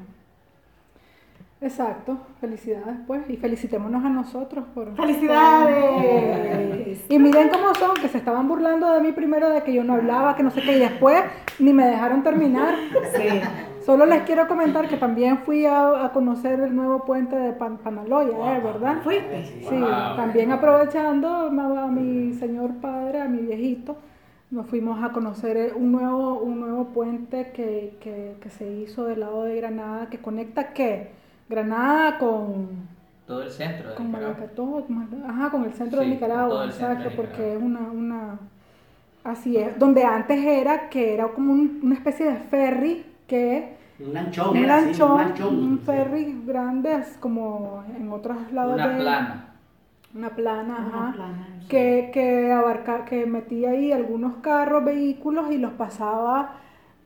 Exacto, 1.62 2.18
felicidades 2.40 2.96
pues 3.06 3.30
y 3.30 3.36
felicitémonos 3.36 4.06
a 4.06 4.10
nosotros 4.10 4.64
por... 4.74 4.96
¡Felicidades! 4.96 7.02
Y 7.10 7.20
miren 7.20 7.50
cómo 7.50 7.76
son, 7.76 7.96
que 8.02 8.08
se 8.08 8.18
estaban 8.18 8.48
burlando 8.48 8.90
de 8.94 9.02
mí 9.02 9.12
primero 9.12 9.50
de 9.50 9.62
que 9.64 9.74
yo 9.74 9.84
no 9.84 9.96
hablaba, 9.96 10.38
que 10.38 10.44
no 10.44 10.52
sé 10.52 10.62
qué, 10.62 10.78
y 10.78 10.80
después 10.80 11.22
ni 11.60 11.74
me 11.74 11.86
dejaron 11.86 12.24
terminar. 12.24 12.76
Sí. 13.14 13.42
Solo 13.86 14.06
les 14.06 14.22
quiero 14.22 14.48
comentar 14.48 14.88
que 14.88 14.96
también 14.98 15.40
fui 15.40 15.66
a, 15.66 16.06
a 16.06 16.14
conocer 16.14 16.60
el 16.62 16.74
nuevo 16.76 17.04
puente 17.04 17.36
de 17.36 17.52
Pan- 17.54 17.78
Panaloya, 17.80 18.56
¿eh? 18.58 18.62
¿verdad? 18.64 19.02
¿Fuiste? 19.04 19.46
Sí, 19.68 19.76
Wow. 19.76 20.16
también 20.16 20.52
aprovechando 20.54 21.28
a 21.28 21.88
mi 21.88 22.34
señor 22.36 22.76
padre, 22.76 23.20
a 23.22 23.26
mi 23.28 23.40
viejito, 23.40 23.98
nos 24.52 24.66
fuimos 24.68 25.04
a 25.04 25.12
conocer 25.12 25.58
eh, 25.58 25.74
un 25.76 25.92
nuevo, 25.92 26.40
un 26.40 26.60
nuevo 26.60 26.86
puente 26.90 27.52
que, 27.54 27.98
que, 28.02 28.36
que 28.42 28.50
se 28.50 28.68
hizo 28.72 29.06
del 29.06 29.20
lado 29.22 29.44
de 29.44 29.56
Granada, 29.56 30.10
que 30.10 30.20
conecta 30.20 30.74
qué? 30.74 31.12
Granada 31.50 32.18
con, 32.20 32.88
Todo 33.26 33.44
el 33.44 33.52
centro 33.52 33.90
de 33.90 33.96
con 33.96 34.08
Nicaragua. 34.08 34.36
Ajá, 35.28 35.50
con 35.52 35.64
el 35.66 35.74
centro 35.74 36.02
Sí, 36.02 36.06
de 36.06 36.16
Nicaragua, 36.16 36.66
exacto, 36.66 37.10
porque 37.16 37.54
es 37.56 37.62
una, 37.62 37.80
una, 37.92 38.40
así 39.24 39.58
es, 39.58 39.78
donde 39.80 40.04
antes 40.04 40.40
era 40.44 40.90
que 40.90 41.14
era 41.14 41.28
como 41.30 41.54
un- 41.54 41.80
una 41.84 41.96
especie 41.96 42.26
de 42.28 42.38
ferry 42.38 43.06
que 43.28 43.78
Un 44.00 44.14
lanchón, 44.14 44.58
un 44.58 44.66
así, 44.66 44.66
lanchón, 44.66 45.12
un 45.12 45.18
lanchón. 45.18 45.60
un 45.60 45.78
sí. 45.80 45.86
ferry 45.86 46.42
grande, 46.46 47.04
como 47.20 47.84
en 47.98 48.12
otros 48.12 48.52
lados 48.52 48.76
Una 48.76 48.88
de 48.88 48.96
plana. 49.02 49.49
Una 50.16 50.30
plana, 50.36 50.78
Una 50.90 51.08
ajá, 51.10 51.14
plana, 51.14 51.48
que, 51.70 52.10
que 52.14 52.52
abarca, 52.52 53.06
que 53.06 53.26
metía 53.26 53.72
ahí 53.72 53.92
algunos 53.92 54.38
carros, 54.42 54.84
vehículos 54.84 55.52
y 55.52 55.58
los 55.58 55.72
pasaba, 55.74 56.56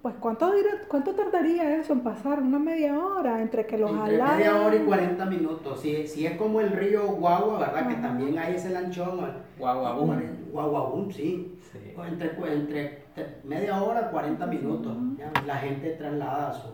pues 0.01 0.15
¿cuánto, 0.19 0.51
dirá- 0.53 0.85
cuánto 0.87 1.13
tardaría 1.13 1.75
eso 1.77 1.93
en 1.93 2.01
pasar? 2.01 2.41
Una 2.41 2.59
media 2.59 2.97
hora 2.97 3.41
entre 3.41 3.65
que 3.65 3.77
los 3.77 3.89
Entre 3.91 4.17
jalaran. 4.17 4.37
media 4.37 4.61
hora 4.61 4.75
y 4.75 4.79
40 4.79 5.25
minutos. 5.25 5.79
Si, 5.79 6.07
si 6.07 6.25
es 6.25 6.37
como 6.37 6.59
el 6.61 6.71
río 6.71 7.07
Guagua, 7.07 7.59
¿verdad? 7.59 7.87
Que 7.87 7.93
Ajá. 7.93 8.01
también 8.01 8.37
hay 8.37 8.55
ese 8.55 8.69
lanchón. 8.69 9.19
Guaguabú. 9.57 10.13
Guaguabú, 10.51 11.09
sí. 11.11 11.57
Sí. 11.71 11.79
Entre, 12.05 12.31
entre 12.53 13.03
te- 13.15 13.37
media 13.45 13.81
hora, 13.81 14.11
40 14.11 14.45
minutos. 14.47 14.95
ya, 15.17 15.31
la 15.45 15.55
gente 15.55 15.91
traslada 15.91 16.49
a 16.49 16.53
su. 16.53 16.67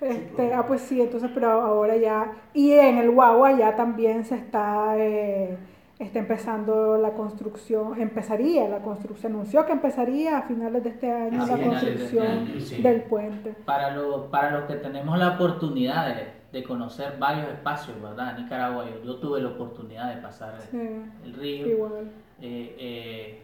Este, 0.00 0.54
ah, 0.54 0.64
pues 0.66 0.82
sí, 0.82 1.00
entonces, 1.00 1.30
pero 1.34 1.50
ahora 1.50 1.96
ya, 1.96 2.32
y 2.54 2.72
en 2.72 2.98
el 2.98 3.10
Guagua 3.10 3.52
ya 3.52 3.74
también 3.74 4.24
se 4.24 4.36
está, 4.36 4.94
eh, 4.96 5.56
está 5.98 6.20
empezando 6.20 6.96
la 6.98 7.10
construcción, 7.14 8.00
empezaría 8.00 8.68
la 8.68 8.78
construcción, 8.78 9.20
se 9.20 9.26
anunció 9.26 9.66
que 9.66 9.72
empezaría 9.72 10.38
a 10.38 10.42
finales 10.42 10.84
de 10.84 10.90
este 10.90 11.10
año 11.10 11.38
la 11.38 11.46
de 11.46 11.52
este 11.54 11.68
construcción 11.68 12.26
año, 12.26 12.60
sí. 12.60 12.80
del 12.82 13.02
puente. 13.02 13.54
Para, 13.64 13.90
lo- 13.96 14.30
para 14.30 14.52
los 14.52 14.64
que 14.68 14.74
tenemos 14.76 15.18
la 15.18 15.30
oportunidad 15.34 16.14
de, 16.14 16.28
de 16.52 16.62
conocer 16.64 17.16
varios 17.18 17.48
espacios, 17.48 18.00
¿verdad? 18.00 18.36
En 18.38 18.44
Nicaragua, 18.44 18.84
yo, 18.88 19.04
yo 19.04 19.16
tuve 19.16 19.40
la 19.40 19.48
oportunidad 19.48 20.14
de 20.14 20.22
pasar 20.22 20.54
el, 20.54 20.60
Sí, 20.60 20.88
el 21.24 21.34
río. 21.34 21.66
igual. 21.66 22.10
Eh, 22.40 22.76
eh, 22.78 23.42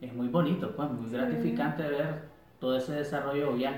es 0.00 0.14
muy 0.14 0.28
bonito, 0.28 0.70
pues, 0.76 0.88
muy 0.90 1.10
gratificante 1.10 1.82
ver 1.82 2.32
todo 2.60 2.76
ese 2.76 2.92
desarrollo 2.92 3.52
vial, 3.54 3.74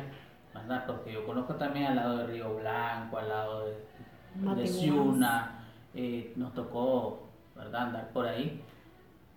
¿verdad? 0.59 0.85
Porque 0.87 1.13
yo 1.13 1.25
conozco 1.25 1.55
también 1.55 1.87
al 1.87 1.97
lado 1.97 2.19
de 2.19 2.27
Río 2.27 2.57
Blanco, 2.57 3.19
al 3.19 3.29
lado 3.29 3.67
de. 3.67 4.67
Ciuna, 4.67 5.65
eh, 5.95 6.33
nos 6.37 6.53
tocó, 6.53 7.31
¿verdad? 7.55 7.83
Andar 7.87 8.11
por 8.11 8.27
ahí, 8.27 8.63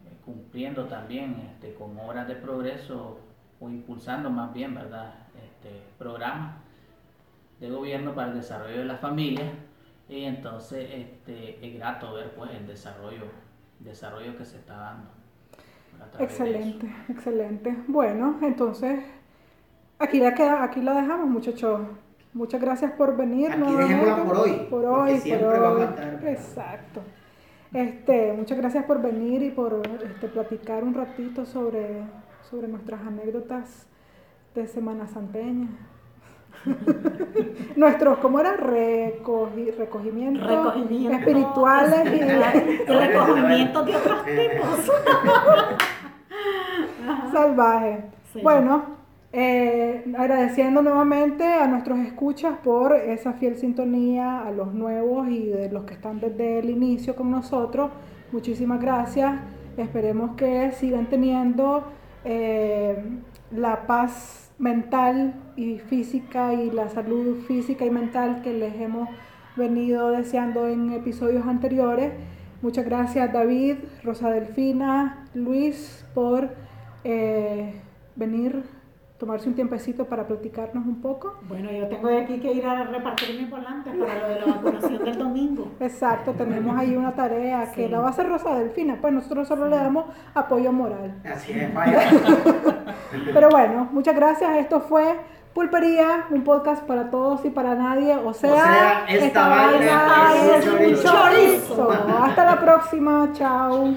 eh, 0.06 0.18
cumpliendo 0.26 0.86
también 0.86 1.40
este, 1.52 1.74
con 1.74 1.98
obras 1.98 2.28
de 2.28 2.36
progreso 2.36 3.20
o 3.62 3.70
impulsando 3.70 4.30
más 4.30 4.54
bien, 4.54 4.76
¿verdad? 4.76 5.14
Este, 5.36 5.82
programas 5.98 6.58
de 7.60 7.70
gobierno 7.70 8.14
para 8.14 8.30
el 8.30 8.36
desarrollo 8.36 8.80
de 8.80 8.86
las 8.86 9.00
familias 9.00 9.54
y 10.10 10.24
entonces 10.24 10.90
este, 10.92 11.66
es 11.66 11.76
grato 11.76 12.14
ver 12.14 12.34
pues 12.34 12.52
el 12.52 12.66
desarrollo, 12.66 13.26
desarrollo 13.80 14.38
que 14.38 14.46
se 14.46 14.58
está 14.58 14.76
dando. 14.76 15.20
Excelente, 16.20 16.90
excelente. 17.10 17.78
Bueno, 17.88 18.40
entonces 18.42 19.04
aquí 20.00 20.20
la 20.20 20.34
queda, 20.34 20.64
aquí 20.64 20.82
la 20.82 20.94
dejamos, 20.94 21.28
muchachos. 21.30 21.82
Muchas 22.34 22.62
gracias 22.62 22.92
por 22.94 23.16
venir. 23.18 23.52
Aquí 23.52 23.74
dejémosla 23.76 24.24
por 24.24 24.38
hoy, 24.38 24.68
Por 24.70 24.86
hoy, 24.86 25.18
siempre 25.20 25.48
por 25.48 25.60
vamos 25.60 25.82
a 25.82 25.84
hoy. 25.86 25.90
estar- 25.90 26.28
Exacto. 26.28 27.02
Este, 27.74 28.34
muchas 28.34 28.58
gracias 28.58 28.84
por 28.86 29.02
venir 29.02 29.44
y 29.44 29.52
por 29.52 29.82
este, 30.04 30.28
platicar 30.28 30.84
un 30.84 30.94
ratito 30.94 31.46
sobre, 31.46 32.02
sobre 32.50 32.68
nuestras 32.68 33.02
anécdotas 33.02 33.88
de 34.56 34.68
Semana 34.68 35.08
Santeña. 35.08 35.68
Nuestros, 37.76 38.18
¿cómo 38.20 38.40
era? 38.40 38.54
Recogi, 38.58 39.70
recogimientos 39.72 40.48
Recogimiento 40.48 41.16
espirituales 41.18 42.06
y 42.12 42.16
y 42.16 42.86
recogimiento 42.88 43.84
de 43.84 43.96
otros 43.96 44.26
tipos. 44.26 44.92
salvajes. 47.32 48.00
Sí. 48.34 48.40
Bueno, 48.44 48.84
eh, 49.32 50.04
agradeciendo 50.18 50.82
nuevamente 50.82 51.44
a 51.44 51.68
nuestros 51.68 52.00
escuchas 52.00 52.58
por 52.64 52.96
esa 52.96 53.34
fiel 53.34 53.58
sintonía, 53.58 54.42
a 54.42 54.52
los 54.52 54.74
nuevos 54.74 55.30
y 55.30 55.48
de 55.48 55.70
los 55.72 55.84
que 55.84 55.94
están 55.94 56.20
desde 56.20 56.60
el 56.60 56.70
inicio 56.70 57.16
con 57.16 57.30
nosotros. 57.30 57.92
Muchísimas 58.32 58.82
gracias. 58.82 59.40
Esperemos 59.78 60.36
que 60.36 60.72
sigan 60.72 61.08
teniendo 61.08 61.84
eh, 62.26 62.98
la 63.52 63.88
paz 63.88 64.52
mental 64.58 65.36
y 65.56 65.78
física 65.78 66.54
y 66.54 66.70
la 66.72 66.90
salud 66.90 67.42
física 67.48 67.86
y 67.86 67.90
mental 67.90 68.42
que 68.42 68.54
les 68.54 68.76
hemos 68.82 69.10
venido 69.56 70.10
deseando 70.12 70.68
en 70.68 70.92
episodios 70.92 71.46
anteriores. 71.46 72.14
Muchas 72.62 72.86
gracias 72.86 73.32
David, 73.32 73.78
Rosa 74.04 74.30
Delfina, 74.32 75.26
Luis 75.34 76.06
por 76.14 76.50
eh, 77.04 77.74
venir, 78.16 78.64
tomarse 79.20 79.50
un 79.50 79.56
tiempecito 79.56 80.06
para 80.06 80.26
platicarnos 80.26 80.86
un 80.86 81.02
poco. 81.02 81.36
Bueno, 81.48 81.70
yo 81.72 81.88
tengo 81.88 82.08
de 82.08 82.22
aquí 82.22 82.40
que 82.40 82.54
ir 82.54 82.66
a 82.66 82.86
repartir 82.86 83.38
mis 83.38 83.50
volantes 83.50 83.94
para 83.94 84.20
lo 84.20 84.28
de 84.30 84.40
la 84.40 84.46
vacunación 84.46 85.04
del 85.04 85.18
domingo. 85.18 85.72
Exacto, 85.82 86.32
tenemos 86.32 86.76
ahí 86.78 86.96
una 86.96 87.14
tarea 87.14 87.70
que 87.72 87.90
la 87.90 88.00
va 88.00 88.08
a 88.08 88.10
hacer 88.12 88.28
Rosa 88.30 88.56
Delfina, 88.56 88.98
pues 89.02 89.14
nosotros 89.14 89.48
solo 89.48 89.68
le 89.68 89.76
damos 89.76 90.06
apoyo 90.34 90.72
moral. 90.72 91.22
Así 91.26 91.52
es, 91.52 91.74
vaya. 91.74 92.00
Pero 93.34 93.50
bueno, 93.50 93.90
muchas 93.92 94.16
gracias. 94.16 94.58
Esto 94.58 94.80
fue 94.80 95.18
Pulpería, 95.54 96.28
un 96.30 96.44
podcast 96.44 96.84
para 96.84 97.10
todos 97.10 97.44
y 97.44 97.50
para 97.50 97.76
nadie. 97.76 98.16
O 98.16 98.34
sea, 98.34 98.54
sea, 98.54 99.06
esta 99.10 99.50
vaina 99.50 100.56
es 100.56 100.66
un 100.66 101.04
chorizo. 101.04 101.92
Hasta 101.92 102.46
la 102.46 102.60
próxima. 102.60 103.30
Chao. 103.34 103.96